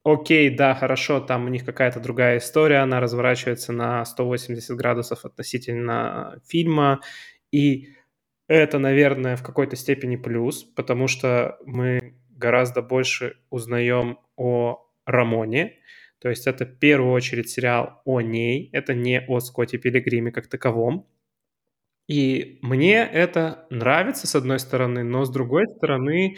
окей, 0.04 0.48
да, 0.48 0.74
хорошо, 0.74 1.20
там 1.20 1.44
у 1.44 1.48
них 1.48 1.66
какая-то 1.66 2.00
другая 2.00 2.38
история, 2.38 2.78
она 2.78 3.00
разворачивается 3.00 3.74
на 3.74 4.02
180 4.06 4.74
градусов 4.74 5.26
относительно 5.26 6.40
фильма, 6.48 7.02
и 7.50 7.90
это, 8.54 8.78
наверное, 8.78 9.36
в 9.36 9.42
какой-то 9.42 9.76
степени 9.76 10.16
плюс, 10.16 10.62
потому 10.64 11.08
что 11.08 11.58
мы 11.64 12.14
гораздо 12.30 12.82
больше 12.82 13.36
узнаем 13.50 14.18
о 14.36 14.88
Рамоне, 15.06 15.78
то 16.20 16.28
есть 16.28 16.46
это 16.46 16.64
в 16.64 16.78
первую 16.78 17.12
очередь 17.12 17.50
сериал 17.50 18.00
о 18.04 18.20
ней, 18.20 18.70
это 18.72 18.94
не 18.94 19.20
о 19.26 19.40
Скотте 19.40 19.78
Пилигриме 19.78 20.30
как 20.30 20.46
таковом. 20.46 21.08
И 22.08 22.58
мне 22.62 23.04
это 23.04 23.66
нравится, 23.70 24.26
с 24.26 24.34
одной 24.36 24.60
стороны, 24.60 25.02
но 25.02 25.24
с 25.24 25.30
другой 25.30 25.66
стороны, 25.66 26.36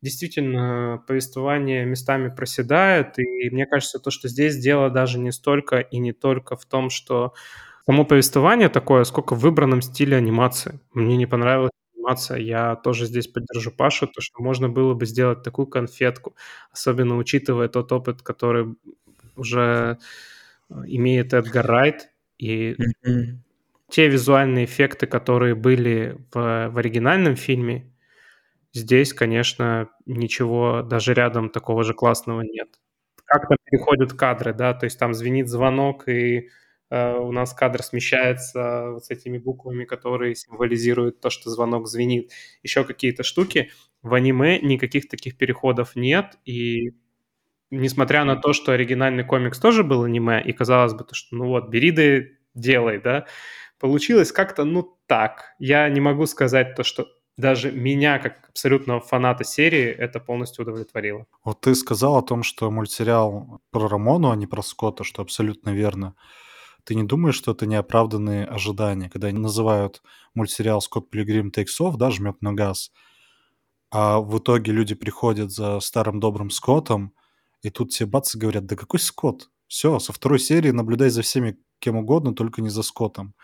действительно, 0.00 1.02
повествование 1.06 1.84
местами 1.84 2.28
проседает, 2.34 3.18
и 3.18 3.50
мне 3.50 3.66
кажется, 3.66 3.98
то, 3.98 4.10
что 4.10 4.28
здесь 4.28 4.56
дело 4.56 4.88
даже 4.88 5.18
не 5.18 5.32
столько 5.32 5.80
и 5.80 5.98
не 5.98 6.12
только 6.12 6.56
в 6.56 6.64
том, 6.64 6.90
что 6.90 7.34
само 7.86 8.04
повествование 8.04 8.68
такое, 8.68 9.04
сколько 9.04 9.34
в 9.34 9.40
выбранном 9.40 9.80
стиле 9.80 10.16
анимации. 10.16 10.80
Мне 10.92 11.16
не 11.16 11.26
понравилась 11.26 11.70
анимация. 11.94 12.38
Я 12.38 12.76
тоже 12.76 13.06
здесь 13.06 13.28
поддержу 13.28 13.70
Пашу, 13.70 14.06
то, 14.06 14.20
что 14.20 14.42
можно 14.42 14.68
было 14.68 14.94
бы 14.94 15.06
сделать 15.06 15.42
такую 15.42 15.66
конфетку, 15.66 16.34
особенно 16.72 17.16
учитывая 17.16 17.68
тот 17.68 17.92
опыт, 17.92 18.22
который 18.22 18.74
уже 19.36 19.98
э, 20.68 20.74
имеет 20.86 21.32
Эдгар 21.32 21.66
Райт, 21.66 22.08
и 22.38 22.72
mm-hmm. 22.72 23.36
те 23.88 24.08
визуальные 24.08 24.64
эффекты, 24.64 25.06
которые 25.06 25.54
были 25.54 26.18
в, 26.32 26.68
в 26.70 26.78
оригинальном 26.78 27.36
фильме, 27.36 27.92
здесь, 28.72 29.12
конечно, 29.12 29.88
ничего 30.06 30.82
даже 30.82 31.14
рядом 31.14 31.50
такого 31.50 31.84
же 31.84 31.94
классного 31.94 32.42
нет. 32.42 32.68
Как 33.24 33.48
там 33.48 33.56
переходят 33.64 34.12
кадры, 34.12 34.52
да, 34.54 34.74
то 34.74 34.84
есть 34.84 34.98
там 34.98 35.14
звенит 35.14 35.48
звонок, 35.48 36.08
и 36.08 36.48
у 36.90 37.32
нас 37.32 37.52
кадр 37.52 37.82
смещается 37.82 38.90
вот 38.92 39.04
с 39.04 39.10
этими 39.10 39.38
буквами, 39.38 39.84
которые 39.84 40.34
символизируют 40.34 41.20
то, 41.20 41.30
что 41.30 41.50
звонок 41.50 41.88
звенит. 41.88 42.32
Еще 42.62 42.84
какие-то 42.84 43.22
штуки. 43.22 43.70
В 44.02 44.14
аниме 44.14 44.60
никаких 44.60 45.08
таких 45.08 45.36
переходов 45.36 45.96
нет, 45.96 46.38
и 46.44 46.92
несмотря 47.70 48.24
на 48.24 48.36
то, 48.36 48.52
что 48.52 48.72
оригинальный 48.72 49.24
комикс 49.24 49.58
тоже 49.58 49.82
был 49.82 50.04
аниме, 50.04 50.42
и 50.42 50.52
казалось 50.52 50.94
бы, 50.94 51.04
то, 51.04 51.14
что 51.14 51.34
ну 51.36 51.46
вот, 51.48 51.68
бери 51.68 51.90
да 51.90 52.28
делай, 52.54 53.00
да, 53.00 53.26
получилось 53.78 54.32
как-то, 54.32 54.64
ну, 54.64 54.96
так. 55.06 55.54
Я 55.58 55.88
не 55.88 56.00
могу 56.00 56.26
сказать 56.26 56.74
то, 56.74 56.82
что 56.82 57.06
даже 57.36 57.70
меня, 57.70 58.18
как 58.18 58.48
абсолютного 58.48 59.00
фаната 59.00 59.44
серии, 59.44 59.84
это 59.84 60.20
полностью 60.20 60.62
удовлетворило. 60.62 61.26
Вот 61.44 61.60
ты 61.60 61.74
сказал 61.74 62.16
о 62.16 62.22
том, 62.22 62.42
что 62.42 62.70
мультсериал 62.70 63.60
про 63.70 63.88
Рамону, 63.88 64.30
а 64.30 64.36
не 64.36 64.46
про 64.46 64.62
Скотта, 64.62 65.04
что 65.04 65.22
абсолютно 65.22 65.70
верно. 65.70 66.14
Ты 66.86 66.94
не 66.94 67.02
думаешь, 67.02 67.34
что 67.34 67.50
это 67.50 67.66
неоправданные 67.66 68.44
ожидания, 68.44 69.10
когда 69.10 69.26
они 69.26 69.38
называют 69.38 70.02
мультсериал 70.34 70.80
«Скотт 70.80 71.10
Пилигрим 71.10 71.50
Takes 71.50 71.80
Off», 71.80 71.96
да, 71.96 72.12
жмет 72.12 72.40
на 72.42 72.52
газ, 72.52 72.92
а 73.90 74.20
в 74.20 74.38
итоге 74.38 74.70
люди 74.70 74.94
приходят 74.94 75.50
за 75.50 75.80
старым 75.80 76.20
добрым 76.20 76.48
Скоттом, 76.48 77.12
и 77.62 77.70
тут 77.70 77.90
все 77.90 78.06
бац 78.06 78.36
и 78.36 78.38
говорят, 78.38 78.66
да 78.66 78.76
какой 78.76 79.00
Скотт? 79.00 79.50
Все, 79.66 79.98
со 79.98 80.12
второй 80.12 80.38
серии 80.38 80.70
наблюдай 80.70 81.10
за 81.10 81.22
всеми 81.22 81.58
кем 81.80 81.96
угодно, 81.96 82.36
только 82.36 82.62
не 82.62 82.68
за 82.68 82.84
Скоттом. 82.84 83.34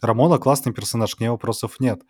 Рамона 0.00 0.38
классный 0.38 0.72
персонаж, 0.72 1.16
к 1.16 1.20
ней 1.20 1.28
вопросов 1.28 1.80
нет. 1.80 2.02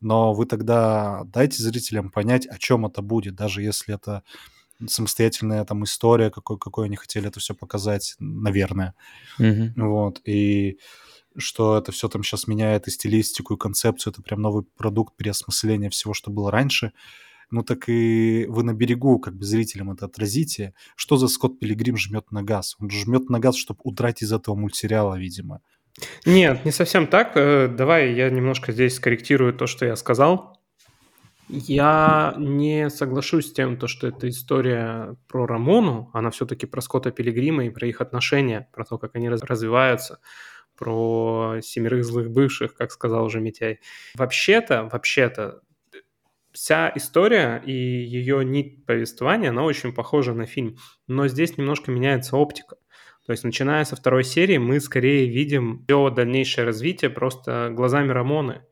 Но 0.00 0.32
вы 0.32 0.46
тогда 0.46 1.24
дайте 1.26 1.62
зрителям 1.62 2.10
понять, 2.10 2.46
о 2.46 2.58
чем 2.58 2.86
это 2.86 3.02
будет, 3.02 3.34
даже 3.34 3.62
если 3.62 3.94
это 3.94 4.22
самостоятельная 4.88 5.64
там 5.64 5.84
история, 5.84 6.30
какой, 6.30 6.58
какой 6.58 6.86
они 6.86 6.96
хотели 6.96 7.28
это 7.28 7.40
все 7.40 7.54
показать, 7.54 8.14
наверное. 8.18 8.94
Mm-hmm. 9.38 9.72
Вот. 9.76 10.20
И 10.24 10.78
что 11.36 11.78
это 11.78 11.92
все 11.92 12.08
там 12.08 12.22
сейчас 12.22 12.46
меняет 12.46 12.86
и 12.86 12.90
стилистику, 12.90 13.54
и 13.54 13.58
концепцию, 13.58 14.12
это 14.12 14.22
прям 14.22 14.40
новый 14.40 14.64
продукт 14.76 15.16
переосмысления 15.16 15.90
всего, 15.90 16.14
что 16.14 16.30
было 16.30 16.50
раньше 16.50 16.92
ну 17.50 17.62
так 17.62 17.88
и 17.88 18.46
вы 18.48 18.64
на 18.64 18.74
берегу, 18.74 19.18
как 19.18 19.36
бы 19.36 19.44
зрителям 19.44 19.92
это 19.92 20.06
отразите. 20.06 20.74
Что 20.96 21.16
за 21.16 21.28
Скотт 21.28 21.60
Пилигрим 21.60 21.96
жмет 21.96 22.30
на 22.32 22.42
газ? 22.42 22.76
Он 22.80 22.90
жмет 22.90 23.30
на 23.30 23.38
газ, 23.38 23.56
чтобы 23.56 23.80
удрать 23.84 24.22
из 24.22 24.32
этого 24.32 24.56
мультсериала, 24.56 25.16
видимо. 25.16 25.60
Нет, 26.26 26.64
не 26.64 26.72
совсем 26.72 27.06
так. 27.06 27.36
Э, 27.36 27.68
давай 27.68 28.12
я 28.14 28.28
немножко 28.28 28.72
здесь 28.72 28.96
скорректирую 28.96 29.54
то, 29.54 29.66
что 29.66 29.86
я 29.86 29.94
сказал. 29.94 30.53
Я 31.48 32.34
не 32.38 32.88
соглашусь 32.88 33.48
с 33.48 33.52
тем, 33.52 33.76
то, 33.76 33.86
что 33.86 34.06
это 34.06 34.28
история 34.28 35.16
про 35.28 35.46
Рамону, 35.46 36.10
она 36.14 36.30
все-таки 36.30 36.66
про 36.66 36.80
Скотта 36.80 37.10
Пилигрима 37.10 37.66
и 37.66 37.70
про 37.70 37.86
их 37.86 38.00
отношения, 38.00 38.68
про 38.72 38.84
то, 38.84 38.98
как 38.98 39.14
они 39.14 39.28
развиваются, 39.28 40.20
про 40.76 41.56
семерых 41.62 42.04
злых 42.04 42.30
бывших, 42.30 42.74
как 42.74 42.92
сказал 42.92 43.24
уже 43.24 43.40
Митяй. 43.40 43.80
Вообще-то, 44.14 44.88
вообще-то, 44.90 45.60
вся 46.52 46.90
история 46.94 47.62
и 47.64 47.72
ее 47.72 48.44
нить 48.44 48.86
повествования, 48.86 49.50
она 49.50 49.64
очень 49.64 49.92
похожа 49.92 50.32
на 50.32 50.46
фильм, 50.46 50.78
но 51.06 51.28
здесь 51.28 51.58
немножко 51.58 51.90
меняется 51.90 52.36
оптика. 52.36 52.76
То 53.26 53.32
есть, 53.32 53.42
начиная 53.42 53.84
со 53.84 53.96
второй 53.96 54.22
серии, 54.22 54.58
мы 54.58 54.80
скорее 54.80 55.26
видим 55.28 55.82
все 55.84 56.10
дальнейшее 56.10 56.66
развитие 56.66 57.10
просто 57.10 57.70
глазами 57.72 58.12
Рамоны. 58.12 58.62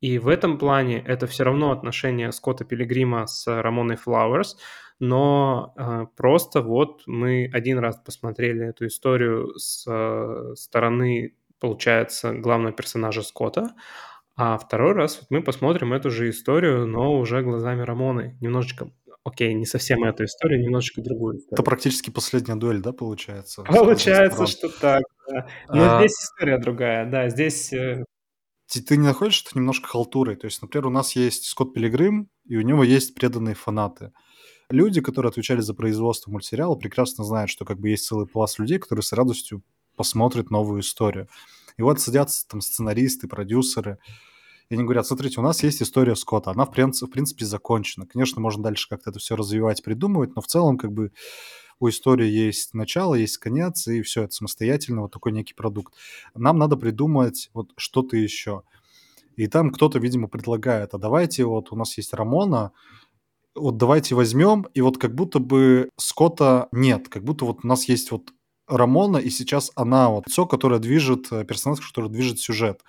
И 0.00 0.18
в 0.18 0.28
этом 0.28 0.58
плане 0.58 1.02
это 1.04 1.26
все 1.26 1.44
равно 1.44 1.72
отношение 1.72 2.30
Скотта 2.32 2.64
Пилигрима 2.64 3.26
с 3.26 3.46
Рамоной 3.46 3.96
Флауэрс, 3.96 4.56
но 5.00 5.74
э, 5.76 6.06
просто 6.16 6.60
вот 6.60 7.02
мы 7.06 7.50
один 7.52 7.78
раз 7.78 7.96
посмотрели 7.98 8.68
эту 8.68 8.86
историю 8.86 9.56
с 9.56 9.84
э, 9.88 10.54
стороны, 10.54 11.34
получается, 11.60 12.32
главного 12.32 12.72
персонажа 12.72 13.22
Скотта, 13.22 13.74
а 14.36 14.56
второй 14.56 14.92
раз 14.92 15.18
вот 15.20 15.30
мы 15.30 15.42
посмотрим 15.42 15.92
эту 15.92 16.10
же 16.10 16.30
историю, 16.30 16.86
но 16.86 17.18
уже 17.18 17.42
глазами 17.42 17.82
Рамоны. 17.82 18.36
Немножечко, 18.40 18.92
окей, 19.24 19.52
не 19.54 19.66
совсем 19.66 20.04
эту 20.04 20.24
историю, 20.24 20.60
немножечко 20.60 21.02
другую 21.02 21.38
историю. 21.38 21.54
Это 21.54 21.62
практически 21.64 22.10
последняя 22.10 22.54
дуэль, 22.54 22.80
да, 22.80 22.92
получается? 22.92 23.62
Получается, 23.62 24.46
что 24.46 24.68
так, 24.68 25.02
да. 25.28 25.48
Но 25.68 25.96
а... 25.96 25.98
здесь 25.98 26.12
история 26.12 26.58
другая, 26.58 27.04
да, 27.10 27.28
здесь... 27.28 27.72
Ты, 28.70 28.82
ты 28.82 28.96
не 28.96 29.04
находишь 29.06 29.42
это 29.46 29.58
немножко 29.58 29.88
халтурой? 29.88 30.36
То 30.36 30.46
есть, 30.46 30.60
например, 30.60 30.86
у 30.86 30.90
нас 30.90 31.16
есть 31.16 31.44
Скотт 31.44 31.72
Пилигрим, 31.72 32.28
и 32.46 32.56
у 32.56 32.60
него 32.60 32.84
есть 32.84 33.14
преданные 33.14 33.54
фанаты. 33.54 34.12
Люди, 34.70 35.00
которые 35.00 35.30
отвечали 35.30 35.60
за 35.60 35.72
производство 35.72 36.30
мультсериала, 36.30 36.74
прекрасно 36.74 37.24
знают, 37.24 37.50
что 37.50 37.64
как 37.64 37.80
бы 37.80 37.88
есть 37.88 38.04
целый 38.04 38.26
пласт 38.26 38.58
людей, 38.58 38.78
которые 38.78 39.02
с 39.02 39.12
радостью 39.12 39.62
посмотрят 39.96 40.50
новую 40.50 40.82
историю. 40.82 41.28
И 41.78 41.82
вот 41.82 42.00
садятся 42.00 42.46
там 42.46 42.60
сценаристы, 42.60 43.28
продюсеры, 43.28 43.98
и 44.68 44.74
они 44.74 44.84
говорят, 44.84 45.06
смотрите, 45.06 45.40
у 45.40 45.42
нас 45.42 45.62
есть 45.62 45.82
история 45.82 46.14
Скотта, 46.14 46.50
она 46.50 46.66
в 46.66 46.70
принципе, 46.70 47.06
в 47.06 47.10
принципе 47.10 47.46
закончена. 47.46 48.06
Конечно, 48.06 48.40
можно 48.42 48.62
дальше 48.62 48.86
как-то 48.90 49.10
это 49.10 49.18
все 49.18 49.34
развивать, 49.34 49.82
придумывать, 49.82 50.36
но 50.36 50.42
в 50.42 50.46
целом 50.46 50.76
как 50.76 50.92
бы 50.92 51.12
у 51.80 51.88
истории 51.88 52.28
есть 52.28 52.74
начало, 52.74 53.14
есть 53.14 53.38
конец, 53.38 53.86
и 53.86 54.02
все 54.02 54.24
это 54.24 54.32
самостоятельно, 54.32 55.02
вот 55.02 55.12
такой 55.12 55.32
некий 55.32 55.54
продукт. 55.54 55.94
Нам 56.34 56.58
надо 56.58 56.76
придумать 56.76 57.50
вот 57.54 57.72
что-то 57.76 58.16
еще. 58.16 58.62
И 59.36 59.46
там 59.46 59.70
кто-то, 59.70 59.98
видимо, 59.98 60.28
предлагает, 60.28 60.94
а 60.94 60.98
давайте 60.98 61.44
вот 61.44 61.70
у 61.72 61.76
нас 61.76 61.96
есть 61.96 62.12
Рамона, 62.12 62.72
вот 63.54 63.76
давайте 63.76 64.14
возьмем, 64.14 64.66
и 64.74 64.80
вот 64.80 64.98
как 64.98 65.14
будто 65.14 65.38
бы 65.38 65.90
Скотта 65.96 66.68
нет, 66.72 67.08
как 67.08 67.24
будто 67.24 67.44
вот 67.44 67.60
у 67.62 67.66
нас 67.66 67.88
есть 67.88 68.10
вот 68.10 68.32
Рамона, 68.66 69.18
и 69.18 69.30
сейчас 69.30 69.72
она 69.74 70.10
вот 70.10 70.26
лицо, 70.26 70.46
которое 70.46 70.78
движет, 70.78 71.28
э, 71.30 71.44
персонаж, 71.44 71.80
который 71.80 72.10
движет 72.10 72.38
сюжет. 72.38 72.82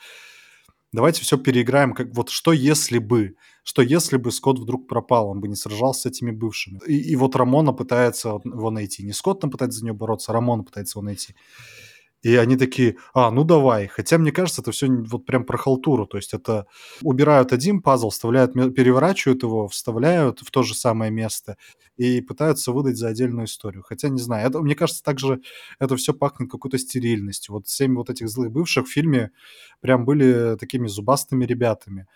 Давайте 0.91 1.21
все 1.21 1.37
переиграем, 1.37 1.93
как 1.93 2.15
вот 2.15 2.29
что 2.29 2.51
если 2.51 2.97
бы, 2.97 3.35
что 3.69 3.83
если 3.83 4.17
бы 4.17 4.31
Скотт 4.31 4.57
вдруг 4.57 4.87
пропал, 4.87 5.29
он 5.29 5.41
бы 5.41 5.47
не 5.47 5.55
сражался 5.55 6.01
с 6.01 6.05
этими 6.07 6.31
бывшими. 6.31 6.79
И, 6.87 7.11
и 7.11 7.15
вот 7.15 7.35
Рамона 7.35 7.71
пытается 7.71 8.29
его 8.43 8.71
найти. 8.71 9.03
Не 9.03 9.13
Скотт 9.13 9.41
там 9.41 9.51
пытается 9.51 9.77
за 9.77 9.85
нее 9.85 9.93
бороться, 9.93 10.31
а 10.31 10.33
Рамона 10.33 10.63
пытается 10.63 10.97
его 10.97 11.05
найти. 11.05 11.35
И 12.23 12.35
они 12.35 12.57
такие, 12.57 12.95
а, 13.13 13.29
ну 13.29 13.43
давай. 13.43 13.85
Хотя, 13.85 14.17
мне 14.17 14.31
кажется, 14.31 14.63
это 14.63 14.71
все 14.71 14.87
вот 14.87 15.27
прям 15.27 15.45
про 15.45 15.59
халтуру. 15.59 16.07
То 16.07 16.17
есть 16.17 16.33
это 16.33 16.65
убирают 17.03 17.53
один 17.53 17.83
пазл, 17.83 18.09
вставляют, 18.09 18.53
переворачивают 18.53 19.43
его, 19.43 19.67
вставляют 19.67 20.39
в 20.39 20.49
то 20.49 20.63
же 20.63 20.73
самое 20.73 21.11
место 21.11 21.55
и 21.95 22.21
пытаются 22.21 22.71
выдать 22.71 22.97
за 22.97 23.09
отдельную 23.09 23.45
историю. 23.45 23.83
Хотя, 23.83 24.09
не 24.09 24.19
знаю, 24.19 24.47
это, 24.47 24.61
мне 24.61 24.73
кажется, 24.73 25.03
также 25.03 25.41
это 25.77 25.95
все 25.95 26.15
пахнет 26.15 26.49
какой-то 26.49 26.79
стерильностью. 26.79 27.53
Вот 27.53 27.67
семь 27.67 27.95
вот 27.95 28.09
этих 28.09 28.29
злых 28.29 28.51
бывших 28.51 28.87
в 28.87 28.91
фильме 28.91 29.29
прям 29.79 30.05
были 30.05 30.57
такими 30.57 30.87
зубастыми 30.87 31.45
ребятами. 31.45 32.07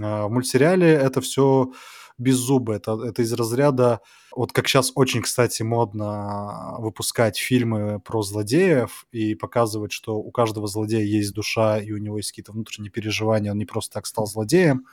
А 0.00 0.26
в 0.26 0.30
мультсериале 0.30 0.88
это 0.88 1.20
все 1.20 1.72
без 2.18 2.36
зуба. 2.36 2.74
Это, 2.74 3.00
это 3.04 3.22
из 3.22 3.32
разряда... 3.32 4.00
Вот 4.36 4.52
как 4.52 4.68
сейчас 4.68 4.92
очень, 4.94 5.22
кстати, 5.22 5.62
модно 5.62 6.76
выпускать 6.78 7.38
фильмы 7.38 7.98
про 7.98 8.22
злодеев 8.22 9.06
и 9.10 9.34
показывать, 9.34 9.90
что 9.90 10.16
у 10.16 10.30
каждого 10.30 10.68
злодея 10.68 11.02
есть 11.02 11.32
душа, 11.32 11.78
и 11.78 11.90
у 11.92 11.98
него 11.98 12.18
есть 12.18 12.30
какие-то 12.30 12.52
внутренние 12.52 12.90
переживания, 12.92 13.50
он 13.50 13.58
не 13.58 13.64
просто 13.64 13.94
так 13.94 14.06
стал 14.06 14.26
злодеем. 14.26 14.84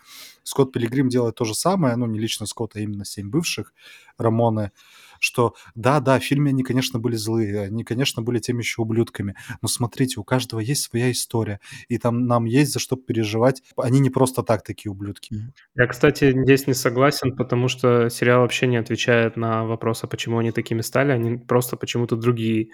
Скотт 0.44 0.72
Пилигрим 0.72 1.10
делает 1.10 1.36
то 1.36 1.46
же 1.46 1.54
самое, 1.54 1.96
ну, 1.96 2.08
не 2.08 2.18
лично 2.18 2.48
Скотт, 2.48 2.76
а 2.76 2.80
именно 2.80 3.06
«Семь 3.06 3.30
бывших», 3.30 3.74
Рамоны 4.18 4.72
что 5.20 5.56
да-да, 5.76 6.20
в 6.20 6.24
фильме 6.24 6.50
они, 6.50 6.64
конечно, 6.64 7.00
были 7.00 7.16
злые, 7.16 7.62
они, 7.62 7.84
конечно, 7.84 8.22
были 8.22 8.40
теми 8.40 8.60
еще 8.60 8.82
ублюдками, 8.82 9.36
но 9.62 9.68
смотрите, 9.68 10.20
у 10.20 10.24
каждого 10.24 10.60
есть 10.60 10.84
своя 10.84 11.12
история, 11.12 11.60
и 11.88 11.98
там 11.98 12.28
нам 12.28 12.46
есть 12.46 12.74
за 12.74 12.80
что 12.80 12.96
переживать. 12.96 13.64
Они 13.78 14.00
не 14.00 14.10
просто 14.10 14.44
так 14.44 14.64
такие 14.64 14.92
ублюдки. 14.92 15.54
Я, 15.76 15.88
кстати, 15.88 16.32
здесь 16.44 16.68
не 16.68 16.74
согласен, 16.74 17.36
потому 17.36 17.68
что 17.68 18.10
сериал 18.10 18.42
вообще 18.42 18.68
не 18.68 18.78
отвечает 18.78 19.38
на 19.38 19.66
вопрос, 19.66 20.04
а 20.04 20.08
почему 20.08 20.40
они 20.40 20.52
такими 20.52 20.82
стали, 20.82 21.12
они 21.12 21.38
просто 21.38 21.78
почему-то 21.78 22.16
другие. 22.16 22.70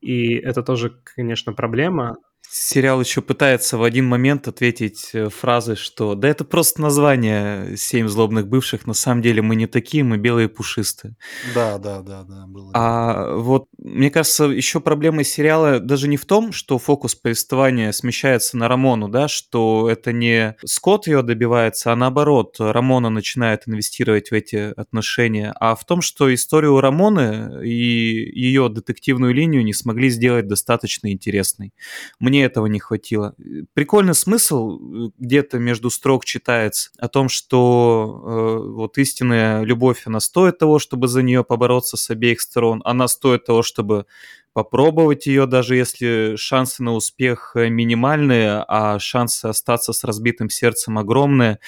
И 0.00 0.34
это 0.34 0.62
тоже, 0.62 1.00
конечно, 1.16 1.52
проблема. 1.52 2.16
Сериал 2.56 3.00
еще 3.00 3.20
пытается 3.20 3.78
в 3.78 3.82
один 3.82 4.06
момент 4.06 4.46
ответить 4.46 5.10
э, 5.12 5.28
фразой, 5.28 5.74
что 5.74 6.14
да 6.14 6.28
это 6.28 6.44
просто 6.44 6.80
название 6.80 7.76
«Семь 7.76 8.06
злобных 8.06 8.46
бывших», 8.46 8.86
на 8.86 8.94
самом 8.94 9.22
деле 9.22 9.42
мы 9.42 9.56
не 9.56 9.66
такие, 9.66 10.04
мы 10.04 10.18
белые 10.18 10.48
пушистые. 10.48 11.16
Да, 11.52 11.78
да, 11.78 12.00
да, 12.00 12.22
да. 12.22 12.46
Было. 12.46 12.70
А 12.72 13.34
вот 13.34 13.66
мне 13.76 14.08
кажется, 14.08 14.44
еще 14.44 14.78
проблема 14.78 15.24
сериала 15.24 15.80
даже 15.80 16.06
не 16.06 16.16
в 16.16 16.26
том, 16.26 16.52
что 16.52 16.78
фокус 16.78 17.16
повествования 17.16 17.90
смещается 17.90 18.56
на 18.56 18.68
Рамону, 18.68 19.08
да, 19.08 19.26
что 19.26 19.90
это 19.90 20.12
не 20.12 20.54
Скотт 20.64 21.08
ее 21.08 21.22
добивается, 21.22 21.92
а 21.92 21.96
наоборот, 21.96 22.54
Рамона 22.60 23.10
начинает 23.10 23.62
инвестировать 23.66 24.30
в 24.30 24.32
эти 24.32 24.72
отношения, 24.78 25.52
а 25.58 25.74
в 25.74 25.84
том, 25.84 26.02
что 26.02 26.32
историю 26.32 26.80
Рамоны 26.80 27.66
и 27.66 28.30
ее 28.38 28.68
детективную 28.68 29.34
линию 29.34 29.64
не 29.64 29.74
смогли 29.74 30.08
сделать 30.08 30.46
достаточно 30.46 31.10
интересной. 31.10 31.72
Мне 32.20 32.43
этого 32.44 32.66
не 32.66 32.78
хватило. 32.78 33.34
Прикольный 33.74 34.14
смысл 34.14 34.78
э, 34.78 35.10
где-то 35.18 35.58
между 35.58 35.90
строк 35.90 36.24
читается 36.24 36.90
о 36.98 37.08
том, 37.08 37.28
что 37.28 38.22
э, 38.24 38.68
вот 38.70 38.98
истинная 38.98 39.62
любовь, 39.62 40.02
она 40.06 40.20
стоит 40.20 40.58
того, 40.58 40.78
чтобы 40.78 41.08
за 41.08 41.22
нее 41.22 41.44
побороться 41.44 41.96
с 41.96 42.10
обеих 42.10 42.40
сторон, 42.40 42.82
она 42.84 43.08
стоит 43.08 43.44
того, 43.44 43.62
чтобы 43.62 44.06
попробовать 44.54 45.26
ее, 45.26 45.46
даже 45.46 45.74
если 45.74 46.36
шансы 46.36 46.82
на 46.82 46.94
успех 46.94 47.52
э, 47.56 47.68
минимальные, 47.68 48.64
а 48.66 48.98
шансы 49.00 49.46
остаться 49.46 49.92
с 49.92 50.04
разбитым 50.04 50.48
сердцем 50.48 50.96
огромные. 50.96 51.58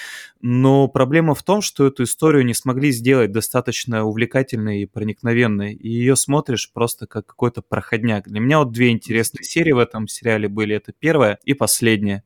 Но 0.41 0.87
проблема 0.87 1.35
в 1.35 1.43
том, 1.43 1.61
что 1.61 1.85
эту 1.85 2.03
историю 2.03 2.45
не 2.45 2.53
смогли 2.53 2.91
сделать 2.91 3.31
достаточно 3.33 4.05
увлекательной 4.05 4.81
и 4.81 4.85
проникновенной. 4.85 5.73
И 5.73 5.89
ее 5.89 6.15
смотришь 6.15 6.71
просто 6.73 7.07
как 7.07 7.25
какой-то 7.27 7.61
проходняк. 7.61 8.27
Для 8.27 8.39
меня 8.39 8.59
вот 8.59 8.71
две 8.71 8.89
интересные 8.89 9.43
серии 9.43 9.73
в 9.73 9.79
этом 9.79 10.07
сериале 10.07 10.47
были. 10.47 10.73
Это 10.75 10.93
первая 10.93 11.39
и 11.43 11.53
последняя. 11.53 12.23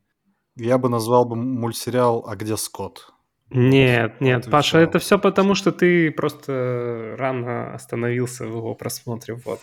Я 0.56 0.78
бы 0.78 0.90
назвал 0.90 1.26
бы 1.26 1.36
мультсериал 1.36 2.24
«А 2.28 2.36
где 2.36 2.56
Скотт?» 2.56 3.12
Нет, 3.54 4.22
нет, 4.22 4.40
отвечал. 4.40 4.52
Паша, 4.52 4.80
это 4.80 5.00
все 5.00 5.20
потому, 5.20 5.56
что 5.56 5.72
ты 5.72 6.10
просто 6.12 7.16
рано 7.18 7.74
остановился 7.74 8.46
в 8.46 8.50
его 8.56 8.76
просмотре. 8.76 9.36
Вот 9.46 9.60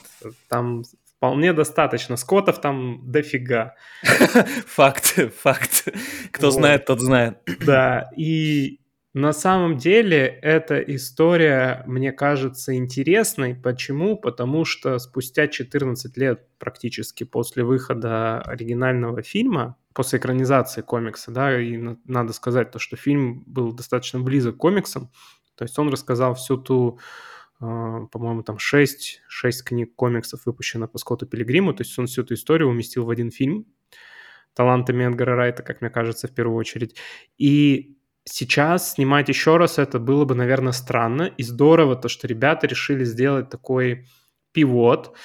там 0.48 0.84
вполне 1.16 1.52
достаточно. 1.52 2.16
Скотов 2.16 2.60
там 2.60 3.00
дофига. 3.02 3.74
Факт, 4.66 5.18
факт. 5.40 5.88
Кто 6.30 6.50
знает, 6.50 6.84
тот 6.84 7.00
знает. 7.00 7.38
Да, 7.64 8.10
и 8.16 8.80
на 9.14 9.32
самом 9.32 9.78
деле 9.78 10.26
эта 10.42 10.78
история, 10.80 11.82
мне 11.86 12.12
кажется, 12.12 12.76
интересной. 12.76 13.56
Почему? 13.56 14.16
Потому 14.16 14.64
что 14.64 14.98
спустя 14.98 15.48
14 15.48 16.16
лет 16.16 16.46
практически 16.58 17.24
после 17.24 17.64
выхода 17.64 18.40
оригинального 18.40 19.22
фильма, 19.22 19.76
после 19.98 20.20
экранизации 20.20 20.80
комикса, 20.80 21.32
да, 21.32 21.60
и 21.60 21.76
надо 22.04 22.32
сказать 22.32 22.70
то, 22.70 22.78
что 22.78 22.96
фильм 22.96 23.42
был 23.46 23.72
достаточно 23.72 24.20
близок 24.20 24.54
к 24.54 24.58
комиксам, 24.58 25.10
то 25.56 25.64
есть 25.64 25.76
он 25.76 25.88
рассказал 25.88 26.36
всю 26.36 26.56
ту, 26.56 27.00
а, 27.58 28.06
по-моему, 28.06 28.44
там 28.44 28.60
6, 28.60 29.22
6 29.26 29.64
книг 29.64 29.96
комиксов 29.96 30.46
выпущено 30.46 30.86
по 30.86 30.98
Скотту 30.98 31.26
Пилигриму, 31.26 31.74
то 31.74 31.82
есть 31.82 31.98
он 31.98 32.06
всю 32.06 32.22
эту 32.22 32.34
историю 32.34 32.68
уместил 32.68 33.06
в 33.06 33.10
один 33.10 33.32
фильм 33.32 33.66
талантами 34.54 35.04
Эдгара 35.04 35.34
Райта, 35.34 35.64
как 35.64 35.80
мне 35.80 35.90
кажется, 35.90 36.28
в 36.28 36.32
первую 36.32 36.56
очередь. 36.56 36.94
И 37.36 37.98
сейчас 38.22 38.92
снимать 38.92 39.28
еще 39.28 39.56
раз 39.56 39.78
это 39.78 39.98
было 39.98 40.24
бы, 40.24 40.36
наверное, 40.36 40.72
странно. 40.72 41.24
И 41.24 41.42
здорово 41.42 41.96
то, 41.96 42.08
что 42.08 42.28
ребята 42.28 42.68
решили 42.68 43.02
сделать 43.02 43.50
такой 43.50 44.06
пивот. 44.52 45.16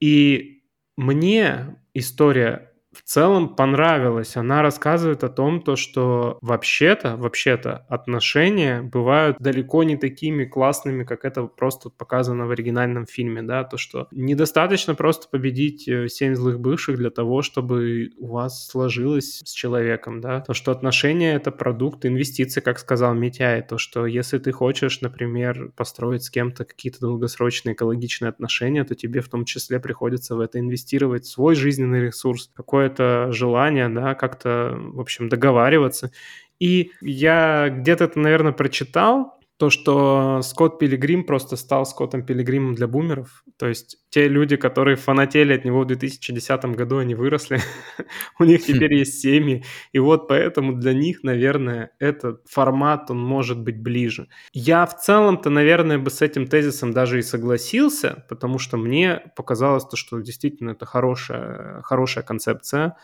И 0.00 0.62
мне 0.96 1.76
история 1.92 2.71
в 2.92 3.02
целом 3.02 3.54
понравилась. 3.54 4.36
Она 4.36 4.62
рассказывает 4.62 5.24
о 5.24 5.28
том, 5.28 5.62
то, 5.62 5.76
что 5.76 6.38
вообще-то, 6.40 7.16
вообще-то 7.16 7.86
отношения 7.88 8.82
бывают 8.82 9.38
далеко 9.38 9.82
не 9.82 9.96
такими 9.96 10.44
классными, 10.44 11.04
как 11.04 11.24
это 11.24 11.44
просто 11.44 11.90
показано 11.90 12.46
в 12.46 12.50
оригинальном 12.50 13.06
фильме, 13.06 13.42
да, 13.42 13.64
то, 13.64 13.76
что 13.76 14.08
недостаточно 14.10 14.94
просто 14.94 15.28
победить 15.28 15.88
э, 15.88 16.08
семь 16.08 16.34
злых 16.34 16.60
бывших 16.60 16.96
для 16.96 17.10
того, 17.10 17.42
чтобы 17.42 18.10
у 18.18 18.28
вас 18.28 18.68
сложилось 18.68 19.40
с 19.44 19.52
человеком, 19.52 20.20
да, 20.20 20.40
то, 20.40 20.54
что 20.54 20.72
отношения— 20.72 21.34
это 21.34 21.50
продукт 21.50 22.04
инвестиций, 22.04 22.62
как 22.62 22.78
сказал 22.78 23.14
Митяй, 23.14 23.62
то, 23.62 23.78
что 23.78 24.06
если 24.06 24.38
ты 24.38 24.52
хочешь, 24.52 25.00
например, 25.00 25.72
построить 25.76 26.24
с 26.24 26.30
кем-то 26.30 26.64
какие-то 26.64 27.00
долгосрочные 27.00 27.74
экологичные 27.74 28.28
отношения, 28.28 28.84
то 28.84 28.94
тебе 28.94 29.20
в 29.20 29.28
том 29.28 29.44
числе 29.44 29.80
приходится 29.80 30.36
в 30.36 30.40
это 30.40 30.58
инвестировать 30.58 31.26
свой 31.26 31.54
жизненный 31.54 32.06
ресурс, 32.06 32.50
какой 32.54 32.81
какое-то 32.82 33.32
желание, 33.32 33.88
да, 33.88 34.14
как-то, 34.14 34.74
в 34.76 35.00
общем, 35.00 35.28
договариваться. 35.28 36.10
И 36.58 36.92
я 37.00 37.68
где-то 37.70 38.04
это, 38.04 38.18
наверное, 38.18 38.52
прочитал, 38.52 39.38
то, 39.62 39.70
что 39.70 40.40
Скотт 40.42 40.80
Пилигрим 40.80 41.22
просто 41.22 41.54
стал 41.54 41.86
Скоттом 41.86 42.26
Пилигримом 42.26 42.74
для 42.74 42.88
бумеров. 42.88 43.44
То 43.56 43.68
есть 43.68 43.96
те 44.10 44.26
люди, 44.26 44.56
которые 44.56 44.96
фанатели 44.96 45.54
от 45.54 45.64
него 45.64 45.82
в 45.82 45.86
2010 45.86 46.64
году, 46.64 46.98
они 46.98 47.14
выросли, 47.14 47.60
у 48.40 48.44
них 48.44 48.62
хм. 48.62 48.64
теперь 48.64 48.94
есть 48.94 49.20
семьи, 49.20 49.64
и 49.92 50.00
вот 50.00 50.26
поэтому 50.26 50.72
для 50.72 50.92
них, 50.92 51.22
наверное, 51.22 51.92
этот 52.00 52.40
формат, 52.50 53.08
он 53.12 53.22
может 53.22 53.60
быть 53.60 53.80
ближе. 53.80 54.26
Я 54.52 54.84
в 54.84 54.98
целом-то, 54.98 55.48
наверное, 55.48 55.98
бы 55.98 56.10
с 56.10 56.22
этим 56.22 56.48
тезисом 56.48 56.92
даже 56.92 57.20
и 57.20 57.22
согласился, 57.22 58.24
потому 58.28 58.58
что 58.58 58.76
мне 58.76 59.32
показалось 59.36 59.84
то, 59.84 59.96
что 59.96 60.18
действительно 60.18 60.72
это 60.72 60.86
хорошая, 60.86 61.82
хорошая 61.82 62.24
концепция, 62.24 62.96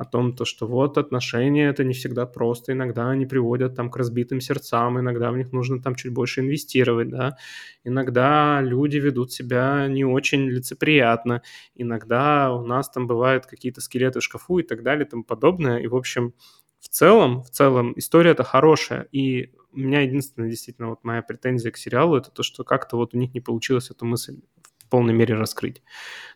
о 0.00 0.06
том, 0.06 0.34
то, 0.34 0.46
что 0.46 0.66
вот 0.66 0.96
отношения 0.96 1.68
это 1.68 1.84
не 1.84 1.92
всегда 1.92 2.24
просто, 2.24 2.72
иногда 2.72 3.10
они 3.10 3.26
приводят 3.26 3.74
там 3.76 3.90
к 3.90 3.96
разбитым 3.98 4.40
сердцам, 4.40 4.98
иногда 4.98 5.30
в 5.30 5.36
них 5.36 5.52
нужно 5.52 5.82
там 5.82 5.94
чуть 5.94 6.10
больше 6.10 6.40
инвестировать, 6.40 7.10
да, 7.10 7.36
иногда 7.84 8.62
люди 8.62 8.96
ведут 8.96 9.30
себя 9.30 9.88
не 9.88 10.06
очень 10.06 10.48
лицеприятно, 10.48 11.42
иногда 11.74 12.50
у 12.50 12.64
нас 12.64 12.88
там 12.88 13.06
бывают 13.06 13.44
какие-то 13.44 13.82
скелеты 13.82 14.20
в 14.20 14.22
шкафу 14.22 14.60
и 14.60 14.62
так 14.62 14.82
далее 14.82 15.04
и 15.04 15.08
тому 15.10 15.22
подобное, 15.22 15.76
и 15.76 15.86
в 15.86 15.94
общем 15.94 16.32
в 16.78 16.88
целом, 16.88 17.42
в 17.42 17.50
целом 17.50 17.92
история 17.98 18.30
это 18.30 18.42
хорошая, 18.42 19.06
и 19.12 19.52
у 19.70 19.80
меня 19.80 20.00
единственная 20.00 20.48
действительно 20.48 20.88
вот 20.88 21.04
моя 21.04 21.20
претензия 21.20 21.70
к 21.72 21.76
сериалу 21.76 22.16
это 22.16 22.30
то, 22.30 22.42
что 22.42 22.64
как-то 22.64 22.96
вот 22.96 23.14
у 23.14 23.18
них 23.18 23.34
не 23.34 23.40
получилось 23.40 23.90
эту 23.90 24.06
мысль 24.06 24.38
полной 24.90 25.14
мере 25.14 25.34
раскрыть. 25.34 25.82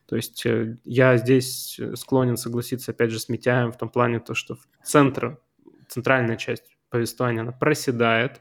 То 0.07 0.17
есть 0.17 0.45
э, 0.47 0.77
я 0.85 1.17
здесь 1.17 1.81
склонен 1.95 2.37
согласиться, 2.37 2.93
опять 2.93 3.11
же, 3.11 3.19
с 3.19 3.29
Митяем 3.29 3.73
в 3.73 3.79
том 3.79 3.88
плане, 3.88 4.21
то, 4.21 4.35
что 4.35 4.57
центр, 4.83 5.38
центральная 5.88 6.37
часть 6.37 6.64
повествования, 6.90 7.40
она 7.40 7.53
проседает, 7.53 8.40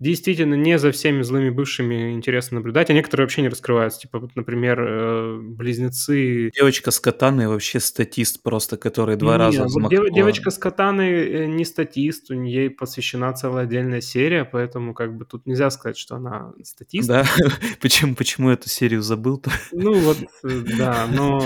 действительно 0.00 0.54
не 0.54 0.78
за 0.78 0.90
всеми 0.90 1.22
злыми 1.22 1.50
бывшими 1.50 2.12
интересно 2.12 2.56
наблюдать, 2.56 2.90
а 2.90 2.92
некоторые 2.92 3.24
вообще 3.24 3.42
не 3.42 3.48
раскрываются. 3.48 4.00
Типа, 4.00 4.18
вот, 4.18 4.34
например, 4.34 4.80
э, 4.80 5.38
близнецы... 5.40 6.50
Девочка 6.54 6.90
с 6.90 6.98
катаной 6.98 7.46
вообще 7.46 7.80
статист 7.80 8.42
просто, 8.42 8.76
который 8.76 9.16
два 9.16 9.34
Не, 9.34 9.38
раза 9.38 9.62
вот 9.62 9.68
взмахнула. 9.68 10.06
дев- 10.06 10.14
девочка 10.14 10.50
с 10.50 10.58
катаной 10.58 11.10
э, 11.12 11.46
не 11.46 11.64
статист, 11.64 12.30
у 12.30 12.34
нее 12.34 12.70
посвящена 12.70 13.32
целая 13.34 13.64
отдельная 13.64 14.00
серия, 14.00 14.44
поэтому 14.44 14.94
как 14.94 15.16
бы 15.16 15.24
тут 15.24 15.46
нельзя 15.46 15.70
сказать, 15.70 15.96
что 15.96 16.16
она 16.16 16.52
статист. 16.62 17.08
Да, 17.08 17.24
почему, 17.80 18.14
почему 18.14 18.50
эту 18.50 18.68
серию 18.68 19.00
забыл-то? 19.02 19.50
Ну 19.72 19.94
вот, 19.94 20.18
э, 20.44 20.60
да, 20.76 21.06
но 21.10 21.40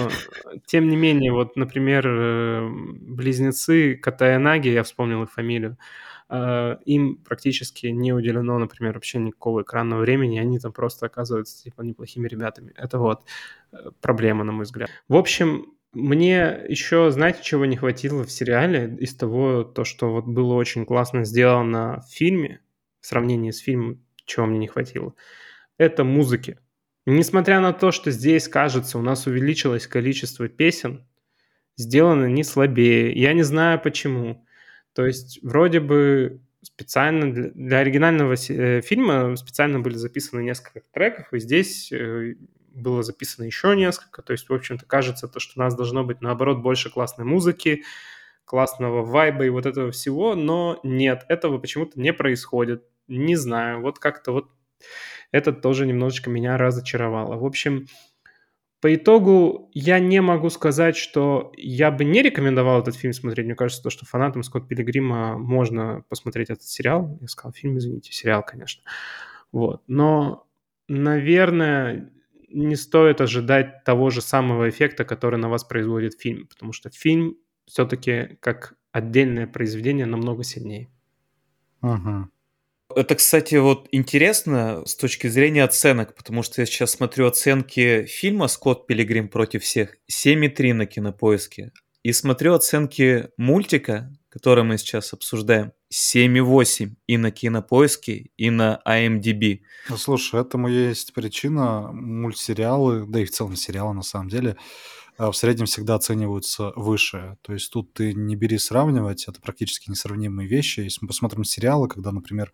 тем 0.67 0.89
не 0.89 0.97
менее, 0.97 1.33
вот, 1.33 1.57
например, 1.57 2.07
э, 2.07 2.69
близнецы 2.71 3.95
Катаянаги, 3.95 4.69
я 4.69 4.83
вспомнил 4.83 5.23
их 5.23 5.33
фамилию, 5.33 5.77
им 6.31 7.17
практически 7.25 7.87
не 7.87 8.13
уделено, 8.13 8.59
например, 8.59 8.95
вообще 8.95 9.19
никакого 9.19 9.63
экранного 9.63 10.01
времени, 10.01 10.39
они 10.39 10.59
там 10.59 10.73
просто 10.73 11.07
оказываются 11.07 11.63
типа 11.63 11.83
неплохими 11.83 12.29
ребятами. 12.29 12.73
Это 12.77 12.99
вот 12.99 13.23
э, 13.73 13.91
проблема, 14.01 14.45
на 14.45 14.53
мой 14.53 14.65
взгляд. 14.65 14.91
В 15.09 15.17
общем, 15.17 15.73
мне 15.93 16.61
еще, 16.69 17.11
знаете, 17.11 17.41
чего 17.43 17.65
не 17.65 17.77
хватило 17.77 18.25
в 18.25 18.31
сериале 18.31 18.95
из 19.01 19.15
того, 19.15 19.65
то, 19.65 19.85
что 19.85 20.13
вот 20.13 20.27
было 20.27 20.55
очень 20.55 20.85
классно 20.85 21.25
сделано 21.25 22.03
в 22.07 22.13
фильме, 22.13 22.61
в 23.01 23.07
сравнении 23.07 23.51
с 23.51 23.59
фильмом, 23.59 24.05
чего 24.27 24.45
мне 24.45 24.59
не 24.59 24.69
хватило, 24.69 25.15
это 25.79 26.05
музыки. 26.05 26.59
Несмотря 27.07 27.61
на 27.61 27.73
то, 27.73 27.91
что 27.91 28.11
здесь, 28.11 28.49
кажется, 28.49 28.99
у 28.99 29.03
нас 29.03 29.27
увеличилось 29.27 29.87
количество 29.87 30.47
песен, 30.47 31.07
сделано 31.79 32.27
не 32.27 32.45
слабее. 32.45 33.13
Я 33.19 33.33
не 33.33 33.43
знаю 33.43 33.81
почему. 33.81 34.45
То 34.95 35.07
есть 35.07 35.41
вроде 35.43 35.81
бы 35.81 36.41
специально 36.63 37.33
для, 37.33 37.51
для 37.51 37.79
оригинального 37.79 38.35
э, 38.35 38.81
фильма 38.81 39.37
специально 39.37 39.81
были 39.81 39.95
записаны 39.95 40.43
несколько 40.43 40.83
треков, 40.93 41.33
и 41.33 41.39
здесь 41.39 41.93
э, 41.93 42.35
было 42.75 43.03
записано 43.03 43.45
еще 43.45 43.77
несколько. 43.77 44.23
То 44.23 44.33
есть, 44.33 44.49
в 44.49 44.55
общем-то, 44.55 44.87
кажется, 44.87 45.29
то, 45.29 45.41
что 45.41 45.61
у 45.61 45.63
нас 45.63 45.75
должно 45.75 46.05
быть, 46.05 46.21
наоборот, 46.21 46.59
больше 46.59 46.91
классной 46.91 47.25
музыки, 47.25 47.85
классного 48.45 49.05
вайба 49.05 49.45
и 49.45 49.51
вот 49.51 49.67
этого 49.67 49.91
всего, 49.93 50.35
но 50.35 50.81
нет, 50.83 51.25
этого 51.29 51.59
почему-то 51.59 52.01
не 52.01 52.13
происходит. 52.13 52.85
Не 53.07 53.37
знаю, 53.37 53.81
вот 53.83 53.99
как-то 53.99 54.33
вот 54.33 54.51
это 55.33 55.53
тоже 55.53 55.87
немножечко 55.87 56.31
меня 56.31 56.57
разочаровало. 56.57 57.37
В 57.37 57.45
общем, 57.45 57.87
по 58.81 58.95
итогу 58.95 59.71
я 59.75 59.99
не 59.99 60.21
могу 60.21 60.51
сказать, 60.51 60.97
что 60.97 61.53
я 61.57 61.91
бы 61.91 62.05
не 62.05 62.23
рекомендовал 62.23 62.81
этот 62.81 62.95
фильм 62.95 63.13
смотреть. 63.13 63.47
Мне 63.47 63.57
кажется, 63.57 63.83
то, 63.83 63.91
что 63.91 64.07
фанатам 64.07 64.43
Скотт 64.43 64.69
Пилигрима 64.69 65.37
можно 65.37 66.05
посмотреть 66.09 66.51
этот 66.51 66.65
сериал. 66.65 67.19
Я 67.21 67.27
сказал 67.29 67.53
фильм, 67.53 67.79
извините, 67.79 68.13
сериал, 68.13 68.45
конечно. 68.45 68.85
Вот. 69.51 69.83
Но, 69.89 70.47
наверное, 70.87 72.13
не 72.49 72.77
стоит 72.77 73.21
ожидать 73.21 73.85
того 73.85 74.11
же 74.11 74.21
самого 74.23 74.69
эффекта, 74.69 75.05
который 75.05 75.39
на 75.39 75.49
вас 75.49 75.65
производит 75.65 76.21
фильм, 76.21 76.47
потому 76.47 76.73
что 76.73 76.91
фильм 76.91 77.37
все-таки 77.67 78.39
как 78.41 78.75
отдельное 78.93 79.47
произведение 79.47 80.07
намного 80.07 80.45
сильнее. 80.45 80.89
Угу. 81.83 82.29
Это, 82.95 83.17
кстати, 83.17 83.55
вот 83.57 83.87
интересно 83.93 84.83
с 84.87 84.97
точки 84.97 85.27
зрения 85.27 85.63
оценок, 85.63 86.15
потому 86.15 86.43
что 86.43 86.63
я 86.63 86.67
сейчас 86.67 86.93
смотрю 86.93 87.27
оценки 87.27 88.05
фильма 88.07 88.49
«Скотт 88.49 88.87
Пилигрим 88.87 89.29
против 89.29 89.63
всех» 89.63 89.97
7,3 90.11 90.73
на 90.73 90.87
кинопоиске. 90.87 91.73
И 92.03 92.13
смотрю 92.13 92.55
оценки 92.55 93.29
мультика, 93.37 94.11
который 94.31 94.65
мы 94.65 94.79
сейчас 94.79 95.13
обсуждаем, 95.13 95.73
7,8 95.93 96.93
и 97.07 97.19
на 97.19 97.31
кинопоиске, 97.31 98.31
и 98.39 98.49
на 98.49 98.81
IMDb. 98.87 99.61
Ну, 99.91 99.99
слушай, 99.99 100.41
этому 100.41 100.69
есть 100.69 101.13
причина. 101.13 101.91
Мультсериалы, 101.93 103.05
да 103.07 103.21
и 103.21 103.27
в 103.27 103.31
целом 103.31 103.57
сериалы 103.57 103.93
на 103.95 104.03
самом 104.03 104.29
деле, 104.29 104.57
в 105.19 105.33
среднем 105.33 105.67
всегда 105.67 105.97
оцениваются 105.97 106.73
выше. 106.77 107.37
То 107.43 107.53
есть 107.53 107.73
тут 107.73 107.93
ты 107.93 108.15
не 108.15 108.37
бери 108.37 108.59
сравнивать, 108.59 109.27
это 109.27 109.41
практически 109.41 109.91
несравнимые 109.91 110.49
вещи. 110.49 110.81
Если 110.81 111.01
мы 111.03 111.09
посмотрим 111.09 111.45
сериалы, 111.45 111.89
когда, 111.89 112.13
например, 112.13 112.53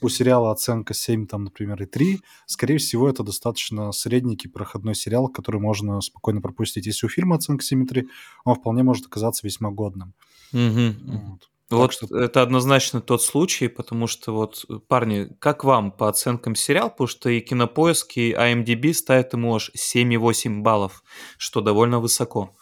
у 0.00 0.08
сериала 0.08 0.52
оценка 0.52 0.94
7, 0.94 1.26
там, 1.26 1.44
например, 1.44 1.82
и 1.82 1.86
3, 1.86 2.20
скорее 2.46 2.78
всего, 2.78 3.08
это 3.08 3.24
достаточно 3.24 3.90
средненький 3.90 4.48
проходной 4.48 4.94
сериал, 4.94 5.28
который 5.28 5.60
можно 5.60 6.00
спокойно 6.00 6.40
пропустить. 6.40 6.86
Если 6.86 7.06
у 7.06 7.10
фильма 7.10 7.36
оценка 7.36 7.64
7,3, 7.64 8.06
он 8.44 8.54
вполне 8.54 8.84
может 8.84 9.06
оказаться 9.06 9.46
весьма 9.46 9.70
годным. 9.70 10.14
Угу. 10.52 10.94
Вот. 11.04 11.50
Вот 11.70 11.92
что- 11.92 12.18
это 12.18 12.40
однозначно 12.42 13.00
тот 13.02 13.22
случай, 13.22 13.68
потому 13.68 14.06
что 14.06 14.32
вот, 14.32 14.64
парни, 14.88 15.28
как 15.38 15.64
вам 15.64 15.92
по 15.92 16.08
оценкам 16.08 16.54
сериал? 16.54 16.90
Потому 16.90 17.08
что 17.08 17.28
и 17.28 17.40
Кинопоиск, 17.40 18.16
и 18.16 18.32
IMDb 18.32 18.94
ставят 18.94 19.34
ему 19.34 19.54
аж 19.54 19.70
7,8 19.74 20.62
баллов, 20.62 21.02
что 21.36 21.60
довольно 21.60 22.00
высоко. 22.00 22.54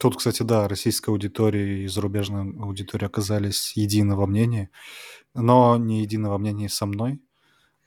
Тут, 0.00 0.16
кстати, 0.16 0.42
да, 0.42 0.66
российская 0.68 1.12
аудитория 1.12 1.84
и 1.84 1.86
зарубежная 1.86 2.42
аудитория 2.60 3.06
оказались 3.06 3.76
едины 3.76 4.16
во 4.16 4.26
мнении, 4.26 4.70
но 5.34 5.76
не 5.76 6.02
едины 6.02 6.30
во 6.30 6.38
мнении 6.38 6.68
со 6.68 6.86
мной, 6.86 7.20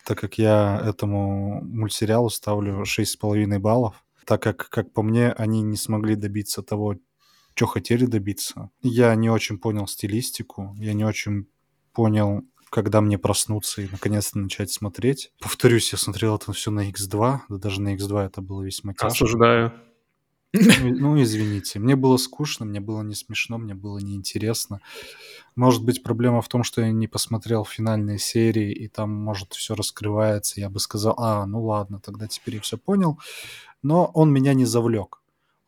так 0.05 0.19
как 0.19 0.38
я 0.38 0.81
этому 0.86 1.62
мультсериалу 1.63 2.29
ставлю 2.29 2.86
6,5 2.86 3.59
баллов, 3.59 4.03
так 4.25 4.43
как, 4.43 4.69
как 4.69 4.93
по 4.93 5.03
мне, 5.03 5.31
они 5.33 5.62
не 5.63 5.77
смогли 5.77 6.15
добиться 6.15 6.63
того, 6.63 6.97
что 7.55 7.67
хотели 7.67 8.05
добиться. 8.05 8.69
Я 8.81 9.13
не 9.15 9.29
очень 9.29 9.57
понял 9.57 9.87
стилистику, 9.87 10.75
я 10.79 10.93
не 10.93 11.05
очень 11.05 11.47
понял, 11.93 12.43
когда 12.69 13.01
мне 13.01 13.17
проснуться 13.17 13.81
и 13.81 13.87
наконец-то 13.91 14.39
начать 14.39 14.71
смотреть. 14.71 15.31
Повторюсь, 15.39 15.91
я 15.91 15.97
смотрел 15.97 16.35
это 16.35 16.51
все 16.53 16.71
на 16.71 16.89
X2, 16.89 17.39
да 17.49 17.57
даже 17.57 17.81
на 17.81 17.95
X2 17.95 18.25
это 18.25 18.41
было 18.41 18.63
весьма 18.63 18.93
тяжко. 18.93 19.07
Осуждаю. 19.07 19.71
Ну, 20.53 20.61
ну, 20.83 21.21
извините. 21.21 21.79
Мне 21.79 21.95
было 21.95 22.17
скучно, 22.17 22.65
мне 22.65 22.79
было 22.79 23.01
не 23.01 23.15
смешно, 23.15 23.57
мне 23.57 23.73
было 23.73 23.97
неинтересно. 23.97 24.81
Может 25.55 25.83
быть, 25.83 26.03
проблема 26.03 26.41
в 26.41 26.47
том, 26.47 26.63
что 26.63 26.81
я 26.81 26.91
не 26.91 27.07
посмотрел 27.07 27.65
финальные 27.65 28.19
серии, 28.19 28.71
и 28.71 28.87
там, 28.87 29.11
может, 29.11 29.53
все 29.53 29.73
раскрывается. 29.73 30.59
Я 30.59 30.69
бы 30.69 30.79
сказал, 30.79 31.15
а, 31.17 31.45
ну 31.47 31.63
ладно, 31.63 31.99
тогда 31.99 32.27
теперь 32.27 32.55
я 32.55 32.61
все 32.61 32.77
понял. 32.77 33.19
Но 33.81 34.05
он 34.13 34.31
меня 34.31 34.53
не 34.53 34.65
завлек. 34.65 35.22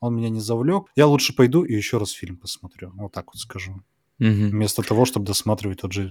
Он 0.06 0.16
меня 0.16 0.30
не 0.30 0.40
завлек. 0.40 0.86
Я 0.96 1.06
лучше 1.06 1.34
пойду 1.34 1.62
и 1.64 1.74
еще 1.74 1.98
раз 1.98 2.10
фильм 2.10 2.36
посмотрю. 2.36 2.92
Вот 2.94 3.12
так 3.12 3.26
вот 3.26 3.36
скажу. 3.36 3.82
Мгм. 4.18 4.48
Вместо 4.50 4.82
того, 4.82 5.04
чтобы 5.04 5.26
досматривать 5.26 5.82
тот 5.82 5.92
же 5.92 6.10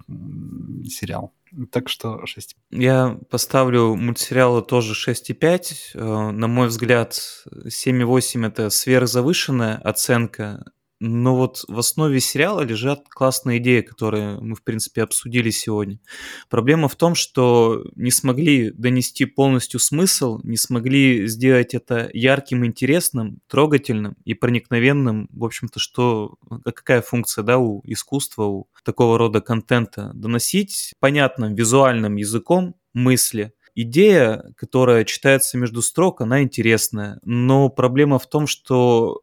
сериал. 0.87 1.33
Так 1.71 1.89
что 1.89 2.25
6. 2.25 2.55
Я 2.69 3.17
поставлю 3.29 3.95
мультсериалу 3.95 4.61
тоже 4.61 4.93
6,5. 4.93 5.91
Э, 5.95 6.31
На 6.31 6.47
мой 6.47 6.67
взгляд, 6.67 7.19
7,8 7.67 8.45
это 8.45 8.69
сверхзавышенная 8.69 9.77
оценка. 9.77 10.71
Но 10.99 11.35
вот 11.35 11.65
в 11.67 11.77
основе 11.77 12.21
сериала 12.21 12.61
лежат 12.61 13.07
классные 13.09 13.57
идеи, 13.57 13.81
которые 13.81 14.39
мы, 14.39 14.55
в 14.55 14.63
принципе, 14.63 15.03
обсудили 15.03 15.49
сегодня. 15.49 15.99
Проблема 16.49 16.87
в 16.87 16.95
том, 16.95 17.15
что 17.15 17.83
не 17.95 18.11
смогли 18.11 18.71
донести 18.71 19.25
полностью 19.25 19.79
смысл, 19.81 20.39
не 20.43 20.55
смогли 20.55 21.27
сделать 21.27 21.73
это 21.73 22.09
ярким, 22.13 22.65
интересным, 22.65 23.39
трогательным 23.47 24.15
и 24.23 24.33
проникновенным. 24.33 25.27
В 25.33 25.43
общем-то, 25.43 25.79
что 25.79 26.35
а 26.49 26.71
какая 26.71 27.01
функция 27.01 27.43
да, 27.43 27.57
у 27.57 27.81
искусства, 27.83 28.43
у 28.43 28.67
такого 28.83 29.17
рода 29.17 29.41
контента? 29.41 30.11
Доносить 30.13 30.93
понятным 30.99 31.55
визуальным 31.55 32.15
языком 32.15 32.75
мысли, 32.93 33.53
идея, 33.75 34.53
которая 34.55 35.03
читается 35.03 35.57
между 35.57 35.81
строк, 35.81 36.21
она 36.21 36.41
интересная. 36.41 37.19
Но 37.23 37.69
проблема 37.69 38.17
в 38.17 38.27
том, 38.27 38.47
что 38.47 39.19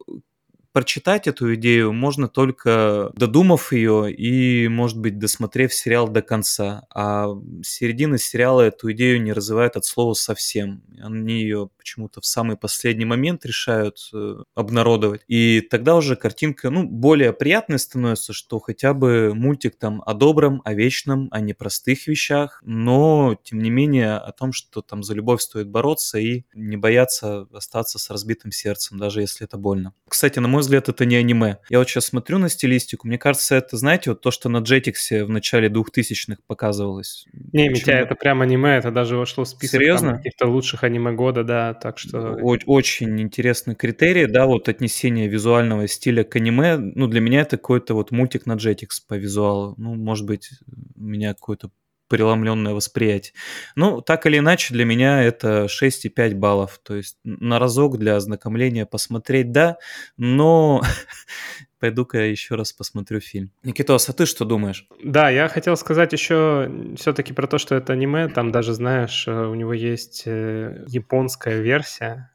прочитать 0.72 1.26
эту 1.28 1.54
идею 1.54 1.92
можно 1.92 2.28
только 2.28 3.10
додумав 3.14 3.72
ее 3.72 4.12
и, 4.12 4.68
может 4.68 4.98
быть, 4.98 5.18
досмотрев 5.18 5.72
сериал 5.72 6.08
до 6.08 6.22
конца. 6.22 6.86
А 6.94 7.28
середина 7.62 8.18
сериала 8.18 8.62
эту 8.62 8.92
идею 8.92 9.22
не 9.22 9.32
развивает 9.32 9.76
от 9.76 9.84
слова 9.84 10.14
совсем. 10.14 10.82
Они 11.00 11.42
ее 11.42 11.68
почему-то 11.76 12.20
в 12.20 12.26
самый 12.26 12.56
последний 12.56 13.04
момент 13.04 13.44
решают 13.44 14.10
э, 14.14 14.36
обнародовать. 14.54 15.22
И 15.28 15.60
тогда 15.70 15.96
уже 15.96 16.16
картинка, 16.16 16.70
ну, 16.70 16.84
более 16.84 17.32
приятной 17.32 17.78
становится, 17.78 18.32
что 18.32 18.58
хотя 18.58 18.94
бы 18.94 19.34
мультик 19.34 19.76
там 19.76 20.02
о 20.06 20.14
добром, 20.14 20.62
о 20.64 20.74
вечном, 20.74 21.28
о 21.30 21.40
непростых 21.40 22.06
вещах, 22.06 22.62
но, 22.64 23.36
тем 23.42 23.58
не 23.60 23.70
менее, 23.70 24.16
о 24.16 24.32
том, 24.32 24.52
что 24.52 24.80
там 24.80 25.02
за 25.02 25.14
любовь 25.14 25.42
стоит 25.42 25.68
бороться 25.68 26.18
и 26.18 26.44
не 26.54 26.76
бояться 26.76 27.46
остаться 27.52 27.98
с 27.98 28.10
разбитым 28.10 28.52
сердцем, 28.52 28.98
даже 28.98 29.20
если 29.20 29.44
это 29.44 29.58
больно. 29.58 29.92
Кстати, 30.08 30.38
на 30.38 30.48
мой 30.48 30.61
взгляд, 30.62 30.88
это 30.88 31.04
не 31.04 31.16
аниме. 31.16 31.58
Я 31.68 31.78
вот 31.78 31.88
сейчас 31.88 32.06
смотрю 32.06 32.38
на 32.38 32.48
стилистику, 32.48 33.06
мне 33.06 33.18
кажется, 33.18 33.54
это, 33.56 33.76
знаете, 33.76 34.10
вот 34.10 34.20
то, 34.20 34.30
что 34.30 34.48
на 34.48 34.58
Jetix 34.58 35.24
в 35.24 35.28
начале 35.28 35.68
2000-х 35.68 36.42
показывалось. 36.46 37.26
Не, 37.52 37.68
Почему? 37.68 37.74
Митя, 37.74 37.92
это 37.92 38.14
прям 38.14 38.42
аниме, 38.42 38.76
это 38.76 38.90
даже 38.90 39.16
вошло 39.16 39.44
в 39.44 39.48
список 39.48 39.80
Серьезно? 39.80 40.16
каких-то 40.16 40.46
лучших 40.46 40.84
аниме 40.84 41.12
года, 41.12 41.44
да, 41.44 41.74
так 41.74 41.98
что... 41.98 42.38
О- 42.40 42.58
очень 42.66 43.20
интересный 43.20 43.74
критерий, 43.74 44.26
да, 44.26 44.46
вот 44.46 44.68
отнесение 44.68 45.28
визуального 45.28 45.86
стиля 45.88 46.24
к 46.24 46.36
аниме, 46.36 46.76
ну, 46.76 47.06
для 47.06 47.20
меня 47.20 47.42
это 47.42 47.56
какой-то 47.56 47.94
вот 47.94 48.10
мультик 48.10 48.46
на 48.46 48.54
Jetix 48.54 48.88
по 49.08 49.14
визуалу. 49.14 49.74
Ну, 49.76 49.94
может 49.94 50.26
быть, 50.26 50.50
у 50.96 51.02
меня 51.02 51.34
какой-то 51.34 51.70
преломленное 52.12 52.74
восприятие. 52.74 53.32
Ну, 53.74 54.02
так 54.02 54.26
или 54.26 54.36
иначе, 54.36 54.74
для 54.74 54.84
меня 54.84 55.22
это 55.22 55.64
6,5 55.64 56.34
баллов. 56.34 56.78
То 56.82 56.96
есть 56.96 57.16
на 57.24 57.58
разок 57.58 57.96
для 57.96 58.16
ознакомления 58.16 58.84
посмотреть, 58.84 59.50
да, 59.50 59.78
но 60.18 60.82
пойду-ка 61.80 62.18
я 62.18 62.26
еще 62.26 62.54
раз 62.56 62.74
посмотрю 62.74 63.20
фильм. 63.20 63.50
Никитос, 63.62 64.10
а 64.10 64.12
ты 64.12 64.26
что 64.26 64.44
думаешь? 64.44 64.86
Да, 65.02 65.30
я 65.30 65.48
хотел 65.48 65.74
сказать 65.78 66.12
еще 66.12 66.70
все-таки 66.98 67.32
про 67.32 67.46
то, 67.46 67.56
что 67.56 67.76
это 67.76 67.94
аниме. 67.94 68.28
Там 68.28 68.52
даже, 68.52 68.74
знаешь, 68.74 69.26
э, 69.26 69.46
у 69.46 69.54
него 69.54 69.72
есть 69.72 70.24
э, 70.26 70.84
японская 70.88 71.60
версия, 71.62 72.30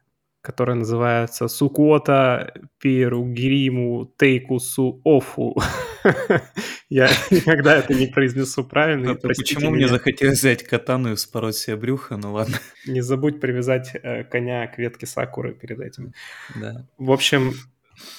которая 0.48 0.76
называется 0.76 1.46
Сукота 1.46 2.54
Перугриму 2.80 4.10
Тейкусу 4.16 4.98
Офу. 5.04 5.54
Я 6.88 7.10
никогда 7.30 7.76
это 7.76 7.92
не 7.92 8.06
произнесу 8.06 8.64
правильно. 8.64 9.14
Почему 9.14 9.68
мне 9.68 9.88
захотелось 9.88 10.38
взять 10.38 10.62
катану 10.62 11.12
и 11.12 11.16
спороть 11.16 11.56
себе 11.56 11.76
брюхо? 11.76 12.16
Ну 12.16 12.32
ладно. 12.32 12.56
Не 12.86 13.02
забудь 13.02 13.40
привязать 13.40 13.90
э, 13.94 14.24
коня 14.24 14.66
к 14.68 14.78
ветке 14.78 15.04
сакуры 15.04 15.52
перед 15.52 15.80
этим. 15.80 16.14
Да. 16.58 16.86
В 16.96 17.12
общем, 17.12 17.52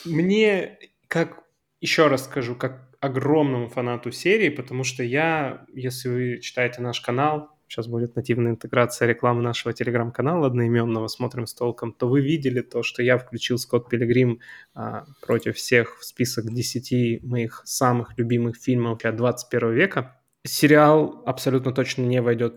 мне, 0.05 0.77
как 1.07 1.39
еще 1.81 2.09
раз 2.09 2.25
скажу, 2.25 2.53
как 2.53 2.95
огромному 2.99 3.69
фанату 3.69 4.11
серии, 4.11 4.49
потому 4.49 4.83
что 4.83 5.01
я, 5.01 5.65
если 5.73 6.09
вы 6.09 6.37
читаете 6.41 6.83
наш 6.83 7.01
канал, 7.01 7.58
сейчас 7.69 7.87
будет 7.87 8.15
нативная 8.15 8.51
интеграция 8.51 9.07
рекламы 9.07 9.43
нашего 9.43 9.73
телеграм-канала 9.73 10.47
одноименного 10.47 11.07
«Смотрим 11.07 11.45
с 11.45 11.53
толком», 11.53 11.93
то 11.93 12.09
вы 12.09 12.21
видели 12.21 12.61
то, 12.61 12.81
что 12.81 13.03
я 13.03 13.17
включил 13.17 13.59
Скотт 13.59 13.89
Пилигрим 13.89 14.39
а, 14.73 15.05
против 15.21 15.55
всех 15.55 15.99
в 15.99 16.03
список 16.03 16.51
10 16.51 17.23
моих 17.23 17.61
самых 17.65 18.17
любимых 18.17 18.57
фильмов 18.57 18.97
для 18.99 19.11
21 19.11 19.73
века. 19.73 20.19
Сериал 20.45 21.21
абсолютно 21.25 21.71
точно 21.71 22.01
не 22.03 22.21
войдет 22.21 22.55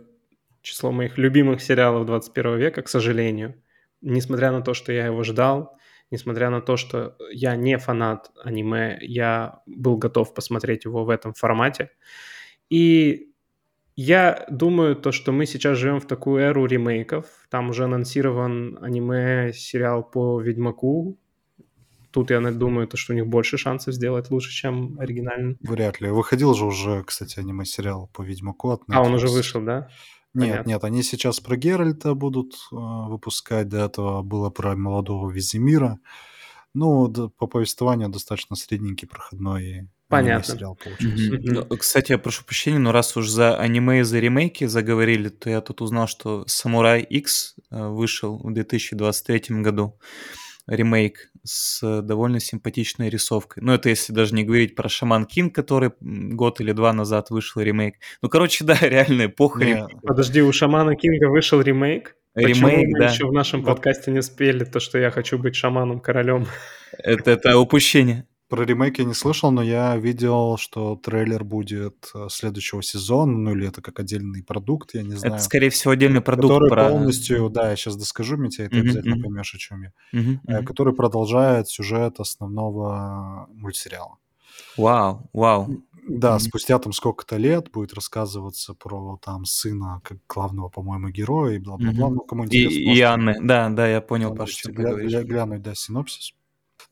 в 0.61 0.63
число 0.63 0.93
моих 0.93 1.19
любимых 1.19 1.61
сериалов 1.61 2.07
21 2.07 2.57
века, 2.57 2.83
к 2.83 2.89
сожалению. 2.89 3.63
Несмотря 4.01 4.51
на 4.51 4.63
то, 4.63 4.73
что 4.73 4.93
я 4.93 5.07
его 5.07 5.23
ждал, 5.25 5.77
несмотря 6.11 6.49
на 6.49 6.63
то, 6.63 6.77
что 6.77 7.17
я 7.33 7.55
не 7.55 7.77
фанат 7.77 8.31
аниме, 8.43 8.99
я 9.03 9.61
был 9.67 9.99
готов 9.99 10.33
посмотреть 10.33 10.87
его 10.87 11.05
в 11.05 11.11
этом 11.11 11.35
формате. 11.35 11.91
И 12.71 13.32
я 13.97 14.47
думаю, 14.51 14.97
то, 14.97 15.13
что 15.13 15.33
мы 15.33 15.47
сейчас 15.47 15.79
живем 15.79 16.01
в 16.01 16.07
такую 16.07 16.43
эру 16.43 16.67
ремейков. 16.67 17.27
Там 17.51 17.71
уже 17.71 17.85
анонсирован 17.85 18.79
аниме-сериал 18.81 20.03
по 20.03 20.41
Ведьмаку. 20.41 21.19
Тут 22.11 22.31
я 22.31 22.41
думаю, 22.41 22.87
то, 22.87 22.97
что 22.97 23.13
у 23.13 23.17
них 23.17 23.27
больше 23.27 23.57
шансов 23.57 23.95
сделать 23.95 24.31
лучше, 24.31 24.51
чем 24.51 24.99
оригинальный. 24.99 25.57
Вряд 25.61 26.01
ли. 26.01 26.11
Выходил 26.11 26.55
же 26.55 26.67
уже, 26.67 27.03
кстати, 27.05 27.39
аниме-сериал 27.39 28.11
по 28.13 28.23
Ведьмаку 28.23 28.71
от 28.71 28.83
Netflix. 28.83 28.95
А, 28.95 29.03
он 29.03 29.15
уже 29.15 29.29
вышел, 29.29 29.63
да? 29.63 29.89
Нет, 30.35 30.51
Понятно. 30.51 30.69
нет, 30.71 30.85
они 30.85 31.03
сейчас 31.03 31.41
про 31.41 31.57
Геральта 31.57 32.15
будут 32.15 32.55
э, 32.55 32.77
выпускать. 32.77 33.69
До 33.69 33.85
этого 33.85 34.23
было 34.23 34.49
про 34.49 34.75
молодого 34.77 35.31
Визимира. 35.31 35.99
Ну, 36.75 37.09
да, 37.09 37.29
по 37.29 37.47
повествованию 37.47 38.09
достаточно 38.09 38.57
средненький, 38.57 39.07
проходной 39.07 39.89
Понятно. 40.13 40.55
сериал 40.55 40.77
получился. 40.77 41.33
Mm-hmm. 41.33 41.77
Кстати, 41.79 42.13
я 42.13 42.19
прошу 42.19 42.45
прощения, 42.45 42.79
но 42.79 42.93
раз 42.93 43.17
уж 43.17 43.29
за 43.29 43.57
аниме 43.59 44.01
и 44.01 44.03
за 44.03 44.19
ремейки 44.19 44.67
заговорили, 44.67 45.29
то 45.29 45.49
я 45.49 45.61
тут 45.61 45.81
узнал, 45.81 46.07
что 46.07 46.45
Самурай 46.47 47.03
X 47.03 47.57
э, 47.71 47.89
вышел 47.89 48.39
в 48.39 48.53
2023 48.53 49.63
году. 49.63 49.99
Ремейк 50.69 51.31
с 51.45 52.03
довольно 52.03 52.39
симпатичной 52.39 53.09
рисовкой. 53.09 53.63
Ну, 53.65 53.73
это 53.73 53.89
если 53.89 54.13
даже 54.13 54.35
не 54.35 54.45
говорить 54.45 54.77
про 54.77 54.89
Шаман 54.89 55.25
Кинг, 55.25 55.55
который 55.55 55.93
год 56.01 56.61
или 56.61 56.73
два 56.73 56.93
назад 56.93 57.31
вышел 57.31 57.63
ремейк. 57.63 57.97
Ну, 58.21 58.29
короче, 58.29 58.65
да, 58.65 58.77
реально 58.81 59.27
эпоха. 59.27 59.65
Не, 59.65 59.87
подожди, 60.03 60.43
у 60.43 60.53
Шамана 60.53 60.95
Кинга 60.95 61.31
вышел 61.31 61.61
ремейк? 61.61 62.17
Ремейк, 62.35 62.57
Почему 62.57 62.87
мы 62.87 62.99
да. 62.99 63.07
еще 63.07 63.27
в 63.27 63.33
нашем 63.33 63.65
подкасте 63.65 64.11
не 64.11 64.23
спели 64.23 64.65
то, 64.65 64.81
что 64.81 64.99
я 64.99 65.11
хочу 65.11 65.39
быть 65.39 65.55
шаманом-королем? 65.55 66.47
Это, 66.99 67.33
это 67.33 67.59
упущение. 67.59 68.27
Про 68.53 68.65
ремейк 68.67 68.99
я 68.99 69.07
не 69.07 69.15
слышал, 69.15 69.51
но 69.51 69.63
я 69.63 69.97
видел, 69.97 70.59
что 70.59 70.95
трейлер 70.97 71.43
будет 71.43 72.11
э, 72.15 72.27
следующего 72.29 72.83
сезона, 72.83 73.33
ну 73.33 73.53
или 73.53 73.67
это 73.67 73.81
как 73.81 73.99
отдельный 73.99 74.43
продукт, 74.43 74.93
я 74.93 75.03
не 75.03 75.15
знаю. 75.15 75.37
Это, 75.37 75.43
скорее 75.43 75.71
всего, 75.71 75.93
отдельный 75.93 76.21
продукт. 76.21 76.53
Который 76.53 76.69
про... 76.69 76.91
полностью, 76.91 77.49
да, 77.49 77.71
я 77.71 77.77
сейчас 77.77 77.97
доскажу, 77.97 78.37
Митя, 78.37 78.65
и 78.65 78.69
ты 78.69 78.77
mm-hmm. 78.77 78.81
обязательно 78.81 79.23
поймешь, 79.23 79.55
о 79.55 79.59
чем 79.59 79.83
я. 79.85 79.93
Mm-hmm. 80.15 80.39
Mm-hmm. 80.47 80.65
Который 80.67 80.95
продолжает 80.95 81.71
сюжет 81.71 82.21
основного 82.21 83.49
мультсериала. 83.55 84.19
Вау, 84.77 85.31
вау. 85.33 85.83
Да, 86.07 86.37
mm-hmm. 86.37 86.41
спустя 86.41 86.79
там 86.79 86.93
сколько-то 86.93 87.39
лет 87.39 87.71
будет 87.71 87.95
рассказываться 87.95 88.75
про 88.75 89.19
там 89.25 89.47
сына 89.47 90.03
как 90.05 90.19
главного, 90.29 90.69
по-моему, 90.69 91.09
героя 91.09 91.55
и 91.55 91.59
бла-бла-бла. 91.59 92.09
Mm-hmm. 92.09 92.15
Ну, 92.17 92.21
кому 92.21 92.45
интересно, 92.45 92.79
и, 92.79 92.97
и 92.97 93.01
Анны, 93.01 93.35
да, 93.41 93.71
да, 93.71 93.89
я 93.89 94.03
понял, 94.03 94.35
Паш, 94.35 94.51
что 94.51 94.69
ты 94.69 94.75
гля- 94.75 95.25
глянуть, 95.25 95.63
да, 95.63 95.75
синопсис. 95.75 96.35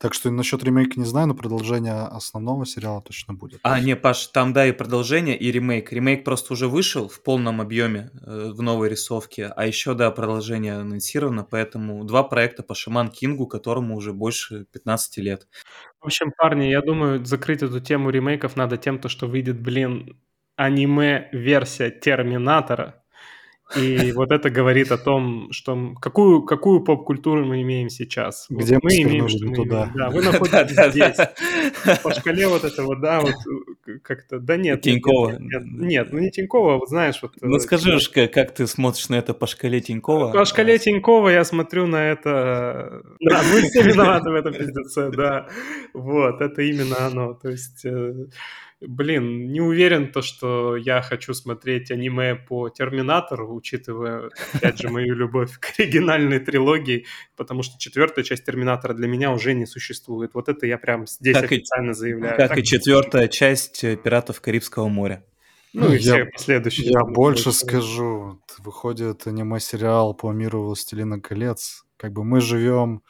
Так 0.00 0.14
что 0.14 0.30
насчет 0.30 0.64
ремейка 0.64 0.98
не 0.98 1.04
знаю, 1.04 1.28
но 1.28 1.34
продолжение 1.34 1.92
основного 1.92 2.64
сериала 2.64 3.02
точно 3.02 3.34
будет. 3.34 3.60
А, 3.62 3.78
не, 3.80 3.94
Паш, 3.94 4.28
там, 4.28 4.54
да, 4.54 4.66
и 4.66 4.72
продолжение, 4.72 5.36
и 5.36 5.52
ремейк. 5.52 5.92
Ремейк 5.92 6.24
просто 6.24 6.54
уже 6.54 6.68
вышел 6.68 7.06
в 7.06 7.22
полном 7.22 7.60
объеме 7.60 8.10
э, 8.26 8.50
в 8.50 8.62
новой 8.62 8.88
рисовке, 8.88 9.48
а 9.54 9.66
еще, 9.66 9.92
да, 9.92 10.10
продолжение 10.10 10.76
анонсировано, 10.76 11.44
поэтому 11.44 12.02
два 12.04 12.22
проекта 12.22 12.62
по 12.62 12.74
Шаман 12.74 13.10
Кингу, 13.10 13.46
которому 13.46 13.94
уже 13.94 14.14
больше 14.14 14.64
15 14.72 15.18
лет. 15.18 15.46
В 16.00 16.06
общем, 16.06 16.32
парни, 16.34 16.64
я 16.64 16.80
думаю, 16.80 17.22
закрыть 17.26 17.62
эту 17.62 17.78
тему 17.80 18.08
ремейков 18.08 18.56
надо 18.56 18.78
тем, 18.78 19.00
то, 19.00 19.10
что 19.10 19.26
выйдет, 19.26 19.60
блин, 19.60 20.18
аниме-версия 20.56 21.90
Терминатора, 21.90 23.04
и 23.76 24.12
вот 24.12 24.33
это 24.33 24.50
говорит 24.50 24.90
о 24.92 24.98
том, 24.98 25.52
что 25.52 25.94
какую, 26.00 26.42
какую 26.42 26.80
поп-культуру 26.83 27.44
мы 27.44 27.62
имеем 27.62 27.88
сейчас. 27.88 28.46
Где 28.50 28.74
вот 28.74 28.85
мы 28.85 28.90
имеем, 29.02 29.28
что 29.28 29.46
мы 29.46 29.54
туда. 29.54 29.85
Имеем, 29.85 29.92
да, 29.94 30.11
вы 30.11 30.22
находитесь 30.24 30.92
здесь. 30.92 32.00
По 32.02 32.12
шкале 32.12 32.48
вот 32.48 32.64
этого, 32.64 32.96
да, 32.96 33.20
вот 33.20 33.35
как-то, 34.02 34.38
да 34.38 34.56
нет. 34.56 34.83
Тинькова. 34.83 35.37
Нет, 35.38 35.62
нет, 35.64 36.12
ну 36.12 36.18
не 36.18 36.30
Тинькова, 36.30 36.78
вот 36.78 36.88
знаешь, 36.88 37.20
вот... 37.22 37.33
Ну 37.40 37.59
скажи 37.61 37.94
уж, 37.94 38.09
как 38.09 38.54
ты 38.54 38.66
смотришь 38.66 39.09
на 39.09 39.16
это 39.16 39.35
по 39.35 39.46
шкале 39.46 39.80
Тинькова? 39.80 40.33
По 40.33 40.44
шкале 40.44 40.78
Тинькова 40.78 41.28
я 41.28 41.44
смотрю 41.44 41.87
на 41.87 42.11
это... 42.11 43.02
Да, 43.20 43.42
мы 43.52 43.62
все 43.62 43.83
виноваты 43.83 44.30
в 44.30 44.35
этом 44.35 44.52
пиздеце, 44.52 45.11
да. 45.11 45.48
Вот, 45.94 46.40
это 46.40 46.62
именно 46.62 47.06
оно. 47.06 47.35
То 47.35 47.50
есть 47.50 47.85
э, 47.85 48.26
блин, 48.81 49.53
не 49.53 49.61
уверен 49.61 50.11
то, 50.11 50.23
что 50.23 50.77
я 50.77 51.03
хочу 51.03 51.35
смотреть 51.35 51.90
аниме 51.90 52.35
по 52.35 52.69
Терминатору, 52.69 53.55
учитывая, 53.55 54.31
опять 54.55 54.79
же, 54.79 54.88
мою 54.88 55.14
любовь 55.14 55.59
к 55.59 55.79
оригинальной 55.79 56.40
трилогии, 56.40 57.07
потому 57.37 57.62
что 57.62 57.79
четвертая 57.79 58.25
часть 58.25 58.45
Терминатора 58.45 58.95
для 58.95 59.09
меня 59.09 59.33
уже 59.33 59.55
не 59.55 59.66
существует. 59.66 60.33
Вот 60.35 60.49
это 60.49 60.66
я 60.66 60.79
прям 60.79 61.07
здесь 61.07 61.37
как 61.37 61.45
официально 61.45 61.90
и, 61.90 61.95
заявляю. 61.95 62.37
Как 62.37 62.49
так 62.49 62.59
и 62.59 62.64
четвертая 62.64 63.29
часть 63.29 63.85
э, 63.85 63.97
«Пиратов 63.97 64.40
Карибского 64.40 64.88
моря». 64.88 65.25
Ну, 65.73 65.87
ну 65.87 65.93
и 65.93 65.99
я, 65.99 66.01
все 66.01 66.25
последующие. 66.25 66.90
Я 66.90 67.05
больше 67.05 67.53
скажу. 67.53 68.40
Выходит 68.59 69.27
аниме-сериал 69.27 70.14
по 70.14 70.33
миру 70.33 70.62
«Властелина 70.64 71.21
колец». 71.21 71.85
Как 71.97 72.12
бы 72.12 72.25
мы 72.25 72.40
живем... 72.40 73.03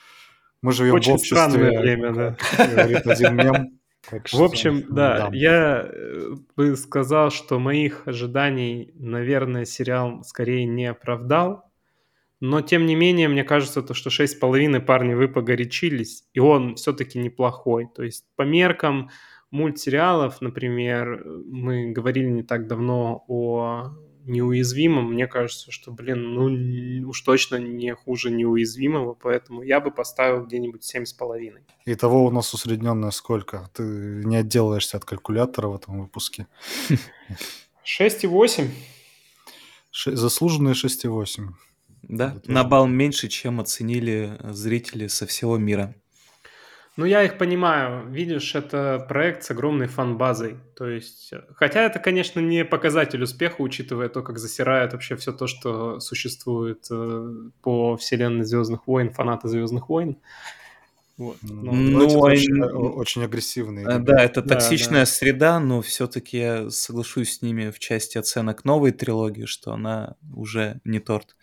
Мы 0.63 0.73
живем 0.73 0.95
Очень 0.95 1.13
в 1.13 1.15
обществе, 1.15 1.37
странное 1.39 1.81
время, 1.81 2.13
да. 2.13 2.37
говорит 2.59 3.07
один 3.07 3.35
мем. 3.35 3.80
Так 4.09 4.33
в 4.33 4.43
общем, 4.43 4.85
да, 4.89 5.29
да, 5.29 5.31
я 5.33 5.87
э, 5.87 6.35
бы 6.57 6.77
сказал, 6.77 7.31
что 7.31 7.59
моих 7.59 8.09
ожиданий, 8.09 8.93
наверное, 8.95 9.65
сериал 9.65 10.25
скорее 10.25 10.65
не 10.65 10.87
оправдал. 10.87 11.71
Но, 12.41 12.63
тем 12.63 12.87
не 12.87 12.95
менее, 12.95 13.29
мне 13.29 13.45
кажется, 13.45 13.83
то, 13.83 13.93
что 13.93 14.09
шесть 14.09 14.37
с 14.37 14.41
половиной 14.41 14.81
парни 14.81 15.13
вы 15.13 15.29
погорячились, 15.29 16.25
и 16.33 16.41
он 16.41 16.77
все-таки 16.77 17.19
неплохой. 17.19 17.87
То 17.95 18.03
есть 18.03 18.25
по 18.35 18.43
меркам 18.43 19.11
мультсериалов, 19.51 20.41
например, 20.41 21.23
мы 21.25 21.91
говорили 21.91 22.29
не 22.29 22.43
так 22.43 22.67
давно 22.67 23.25
о 23.29 23.91
неуязвимым, 24.31 25.13
мне 25.13 25.27
кажется, 25.27 25.71
что, 25.71 25.93
блин, 25.93 26.35
ну 26.35 27.09
уж 27.09 27.21
точно 27.23 27.57
не 27.57 27.95
хуже 27.95 28.31
неуязвимого, 28.31 29.15
поэтому 29.15 29.63
я 29.63 29.81
бы 29.81 29.91
поставил 29.91 30.47
где-нибудь 30.47 30.85
семь 30.85 31.05
с 31.05 31.13
половиной. 31.13 31.63
Итого 31.85 32.25
у 32.25 32.31
нас 32.31 32.55
усредненное 32.55 33.11
сколько? 33.11 33.69
Ты 33.75 33.83
не 33.83 34.37
отделаешься 34.37 34.97
от 34.97 35.05
калькулятора 35.05 35.69
в 35.69 35.77
этом 35.77 36.01
выпуске. 36.01 36.47
Шесть 37.83 38.25
и 38.25 38.27
восемь. 38.27 38.71
Заслуженные 39.93 40.75
шесть 40.75 41.05
и 41.05 41.09
восемь. 41.09 41.51
Да, 42.03 42.41
на 42.47 42.65
балл 42.65 42.87
меньше, 42.87 43.29
чем 43.29 43.61
оценили 43.61 44.39
зрители 44.51 45.09
со 45.09 45.27
всего 45.27 45.59
мира. 45.59 45.95
Ну, 46.97 47.05
я 47.05 47.23
их 47.23 47.39
понимаю. 47.39 48.09
Видишь, 48.09 48.55
это 48.55 49.05
проект 49.09 49.45
с 49.45 49.51
огромной 49.51 49.87
фан-базой. 49.87 50.57
То 50.77 50.89
есть, 50.89 51.33
хотя 51.55 51.83
это, 51.83 51.99
конечно, 51.99 52.41
не 52.41 52.65
показатель 52.65 53.23
успеха, 53.23 53.63
учитывая 53.63 54.09
то, 54.09 54.23
как 54.23 54.39
засирают 54.39 54.93
вообще 54.93 55.17
все 55.17 55.33
то, 55.33 55.47
что 55.47 56.01
существует 56.01 56.87
э, 56.91 57.33
по 57.63 57.97
вселенной 57.97 58.45
Звездных 58.45 58.87
войн, 58.87 59.11
фанаты 59.11 59.49
Звездных 59.49 59.89
войн. 59.89 60.19
Вот. 61.17 61.37
Но, 61.43 61.73
ну, 61.73 62.09
ну 62.09 62.19
очень, 62.19 62.63
очень 62.63 63.23
агрессивные. 63.23 63.87
Э, 63.87 63.99
да, 63.99 64.23
это 64.25 64.43
да, 64.43 64.55
токсичная 64.55 65.03
да. 65.03 65.07
среда, 65.07 65.61
но 65.61 65.83
все-таки 65.83 66.39
я 66.39 66.71
соглашусь 66.71 67.37
с 67.37 67.43
ними 67.43 67.71
в 67.71 67.79
части 67.79 68.19
оценок 68.19 68.65
новой 68.65 68.91
трилогии, 68.91 69.45
что 69.45 69.73
она 69.73 70.17
уже 70.35 70.81
не 70.85 70.99
торт. 70.99 71.37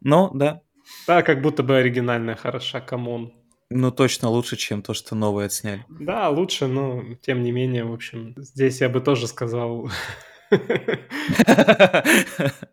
Но, 0.00 0.30
да. 0.34 0.62
Да, 1.06 1.22
как 1.22 1.42
будто 1.42 1.62
бы 1.62 1.76
оригинальная 1.76 2.34
хороша, 2.34 2.80
come 2.80 3.10
on. 3.10 3.32
Ну, 3.72 3.92
точно 3.92 4.28
лучше, 4.28 4.56
чем 4.56 4.82
то, 4.82 4.94
что 4.94 5.14
новое 5.14 5.46
отсняли. 5.46 5.84
Да, 5.88 6.28
лучше, 6.28 6.66
но 6.66 7.04
тем 7.22 7.44
не 7.44 7.52
менее, 7.52 7.84
в 7.84 7.92
общем, 7.92 8.34
здесь 8.36 8.80
я 8.80 8.88
бы 8.88 9.00
тоже 9.00 9.28
сказал 9.28 9.88
по 10.50 10.58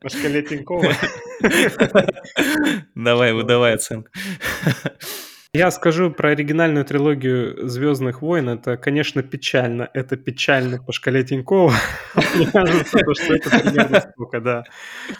шкале 0.09 0.41
Тинькова. 0.41 0.91
Давай, 2.95 3.33
выдавай 3.33 3.75
оценку. 3.75 4.09
Я 5.53 5.71
скажу 5.71 6.11
про 6.11 6.29
оригинальную 6.29 6.85
трилогию 6.85 7.67
Звездных 7.67 8.21
войн. 8.21 8.49
Это, 8.49 8.77
конечно, 8.77 9.23
печально. 9.23 9.89
Это 9.93 10.17
печально 10.17 10.83
по 10.83 10.91
шкале 10.91 11.23
Тинькова. 11.23 11.73
Мне 12.35 12.47
кажется, 12.47 12.99
что 13.13 13.33
это 13.33 13.49
примерно 13.49 14.01
столько, 14.01 14.41
да. 14.41 14.63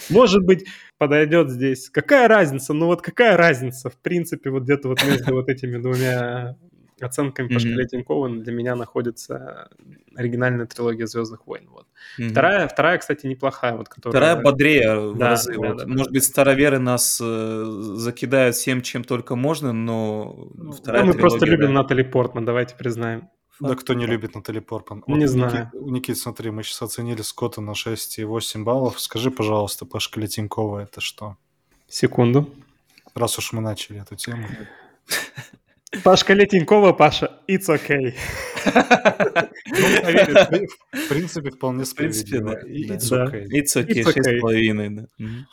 Может 0.09 0.43
быть, 0.43 0.65
подойдет 0.97 1.49
здесь. 1.49 1.89
Какая 1.89 2.27
разница? 2.27 2.73
Ну 2.73 2.87
вот 2.87 3.01
какая 3.01 3.37
разница? 3.37 3.89
В 3.89 3.97
принципе, 3.97 4.49
вот 4.49 4.63
где-то 4.63 4.89
вот 4.89 5.03
между 5.05 5.33
вот 5.33 5.47
этими 5.49 5.77
двумя 5.77 6.55
оценками 7.01 7.47
по 7.47 7.60
шкале 7.60 7.86
Тинькова 7.86 8.29
для 8.29 8.51
меня 8.51 8.75
находится 8.75 9.69
оригинальная 10.15 10.65
трилогия 10.65 11.05
Звездных 11.05 11.45
войн. 11.45 11.67
Вот. 11.69 11.88
Mm-hmm. 12.19 12.29
Вторая, 12.29 12.67
вторая, 12.67 12.97
кстати, 12.97 13.27
неплохая. 13.27 13.75
Вот, 13.75 13.89
которая... 13.89 14.12
Вторая 14.12 14.43
бодрее 14.43 15.13
да, 15.15 15.29
разы. 15.29 15.53
Да, 15.53 15.60
вот. 15.60 15.77
да, 15.77 15.88
Может 15.88 16.07
да. 16.07 16.12
быть, 16.12 16.23
староверы 16.23 16.79
нас 16.79 17.19
э, 17.23 17.63
закидают 17.95 18.55
всем, 18.55 18.81
чем 18.81 19.03
только 19.03 19.36
можно, 19.36 19.73
но 19.73 20.49
ну, 20.55 20.71
вторая 20.71 21.03
да, 21.03 21.07
Мы 21.07 21.13
просто 21.13 21.45
любим 21.45 21.67
да. 21.67 21.81
Натали 21.83 22.03
Портман, 22.03 22.45
давайте 22.45 22.75
признаем. 22.75 23.29
Да 23.60 23.75
кто 23.75 23.93
не 23.93 24.05
любит 24.05 24.36
Натали 24.36 24.60
Портман? 24.60 25.03
Не 25.07 25.25
вот, 25.25 25.29
знаю. 25.29 25.71
Никит, 25.73 25.91
Никит, 25.91 26.17
смотри, 26.17 26.51
мы 26.51 26.63
сейчас 26.63 26.81
оценили 26.83 27.21
Скотта 27.21 27.62
на 27.62 27.71
6,8 27.71 28.63
баллов. 28.63 28.99
Скажи, 28.99 29.31
пожалуйста, 29.31 29.86
по 29.86 29.99
шкале 29.99 30.27
Тинькова 30.27 30.79
это 30.79 31.01
что? 31.01 31.38
Секунду. 31.88 32.49
Раз 33.15 33.38
уж 33.39 33.53
мы 33.53 33.62
начали 33.62 34.01
эту 34.01 34.15
тему. 34.15 34.45
По 36.04 36.17
шкале 36.17 36.45
Тинькова, 36.45 36.91
Паша, 36.93 37.39
it's 37.47 37.69
okay. 37.69 38.13
Ну, 39.69 40.67
в 40.91 41.10
принципе, 41.10 41.50
вполне 41.52 41.86
справедливо. 41.86 42.60
It's 42.65 43.12
okay. 43.12 43.45
It's 43.47 43.76
okay, 43.76 44.04
шесть 44.04 44.23
с 44.23 44.41
половиной, 44.41 44.89
да. 44.89 45.06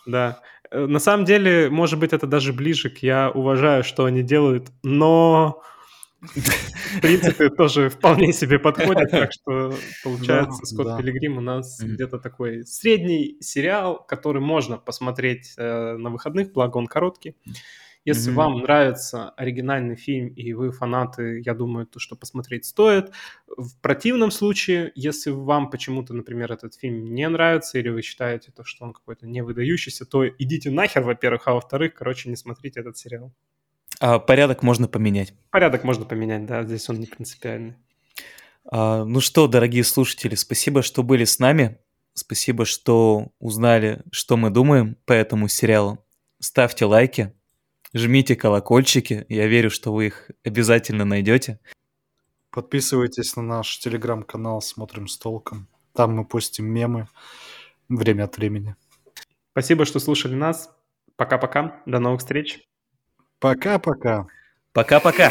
Да. 0.07 0.40
Э, 0.70 0.87
на 0.87 0.99
самом 0.99 1.25
деле, 1.25 1.70
может 1.70 1.99
быть, 2.01 2.12
это 2.12 2.27
даже 2.27 2.53
ближе 2.53 2.90
к 2.90 2.99
«я 2.99 3.31
уважаю, 3.31 3.85
что 3.85 4.07
они 4.07 4.23
делают», 4.23 4.70
но 4.83 5.62
в 6.25 7.01
принципе, 7.01 7.51
тоже 7.51 7.90
вполне 7.90 8.33
себе 8.33 8.59
подходит, 8.59 9.11
так 9.11 9.31
что 9.33 9.75
получается 10.03 10.64
Скотт 10.64 10.99
Пилигрим 10.99 11.38
у 11.38 11.40
нас 11.40 11.79
где-то 11.81 12.18
такой 12.18 12.64
средний 12.64 13.37
сериал, 13.40 14.05
который 14.07 14.40
можно 14.40 14.79
посмотреть 14.79 15.55
э, 15.57 15.97
на 15.97 16.11
выходных, 16.11 16.53
благо 16.53 16.79
он 16.79 16.87
короткий. 16.87 17.37
Если 18.04 18.30
mm-hmm. 18.30 18.34
вам 18.34 18.58
нравится 18.60 19.30
оригинальный 19.30 19.96
фильм 19.96 20.28
и 20.28 20.52
вы 20.52 20.72
фанаты, 20.72 21.40
я 21.44 21.54
думаю, 21.54 21.86
то, 21.86 21.98
что 21.98 22.16
посмотреть 22.16 22.66
стоит. 22.66 23.12
В 23.46 23.80
противном 23.80 24.30
случае, 24.30 24.92
если 24.94 25.30
вам 25.30 25.70
почему-то, 25.70 26.12
например, 26.12 26.52
этот 26.52 26.74
фильм 26.74 27.14
не 27.14 27.26
нравится 27.28 27.78
или 27.78 27.88
вы 27.88 28.02
считаете 28.02 28.52
то, 28.52 28.62
что 28.64 28.84
он 28.84 28.92
какой-то 28.92 29.26
не 29.26 29.42
выдающийся, 29.42 30.04
то 30.04 30.28
идите 30.28 30.70
нахер, 30.70 31.02
во-первых, 31.02 31.48
а 31.48 31.54
во-вторых, 31.54 31.94
короче, 31.94 32.28
не 32.28 32.36
смотрите 32.36 32.80
этот 32.80 32.98
сериал. 32.98 33.32
А 34.00 34.18
порядок 34.18 34.62
можно 34.62 34.86
поменять. 34.86 35.32
Порядок 35.50 35.84
можно 35.84 36.04
поменять, 36.04 36.44
да, 36.44 36.64
здесь 36.64 36.88
он 36.90 37.00
не 37.00 37.06
принципиальный. 37.06 37.76
А, 38.70 39.04
ну 39.04 39.20
что, 39.20 39.46
дорогие 39.46 39.84
слушатели, 39.84 40.34
спасибо, 40.34 40.82
что 40.82 41.02
были 41.02 41.24
с 41.24 41.38
нами. 41.38 41.78
Спасибо, 42.14 42.64
что 42.64 43.32
узнали, 43.40 44.02
что 44.12 44.36
мы 44.36 44.50
думаем 44.50 44.96
по 45.04 45.12
этому 45.12 45.48
сериалу. 45.48 45.98
Ставьте 46.38 46.84
лайки, 46.84 47.32
жмите 47.94 48.37
колокольчики. 48.37 49.24
Я 49.28 49.46
верю, 49.46 49.70
что 49.70 49.92
вы 49.92 50.07
их 50.07 50.30
обязательно 50.44 51.04
найдете. 51.04 51.61
Подписывайтесь 52.50 53.35
на 53.37 53.42
наш 53.42 53.78
телеграм-канал 53.78 54.61
«Смотрим 54.61 55.09
с 55.09 55.16
толком». 55.16 55.68
Там 55.94 56.14
мы 56.14 56.24
постим 56.24 56.66
мемы 56.66 57.09
время 57.88 58.24
от 58.24 58.37
времени. 58.37 58.76
Спасибо, 59.52 59.85
что 59.85 60.00
слушали 60.00 60.35
нас. 60.35 60.70
Пока-пока. 61.16 61.80
До 61.87 62.00
новых 62.00 62.20
встреч. 62.20 62.61
Пока-пока. 63.38 64.26
Пока-пока. 64.72 65.30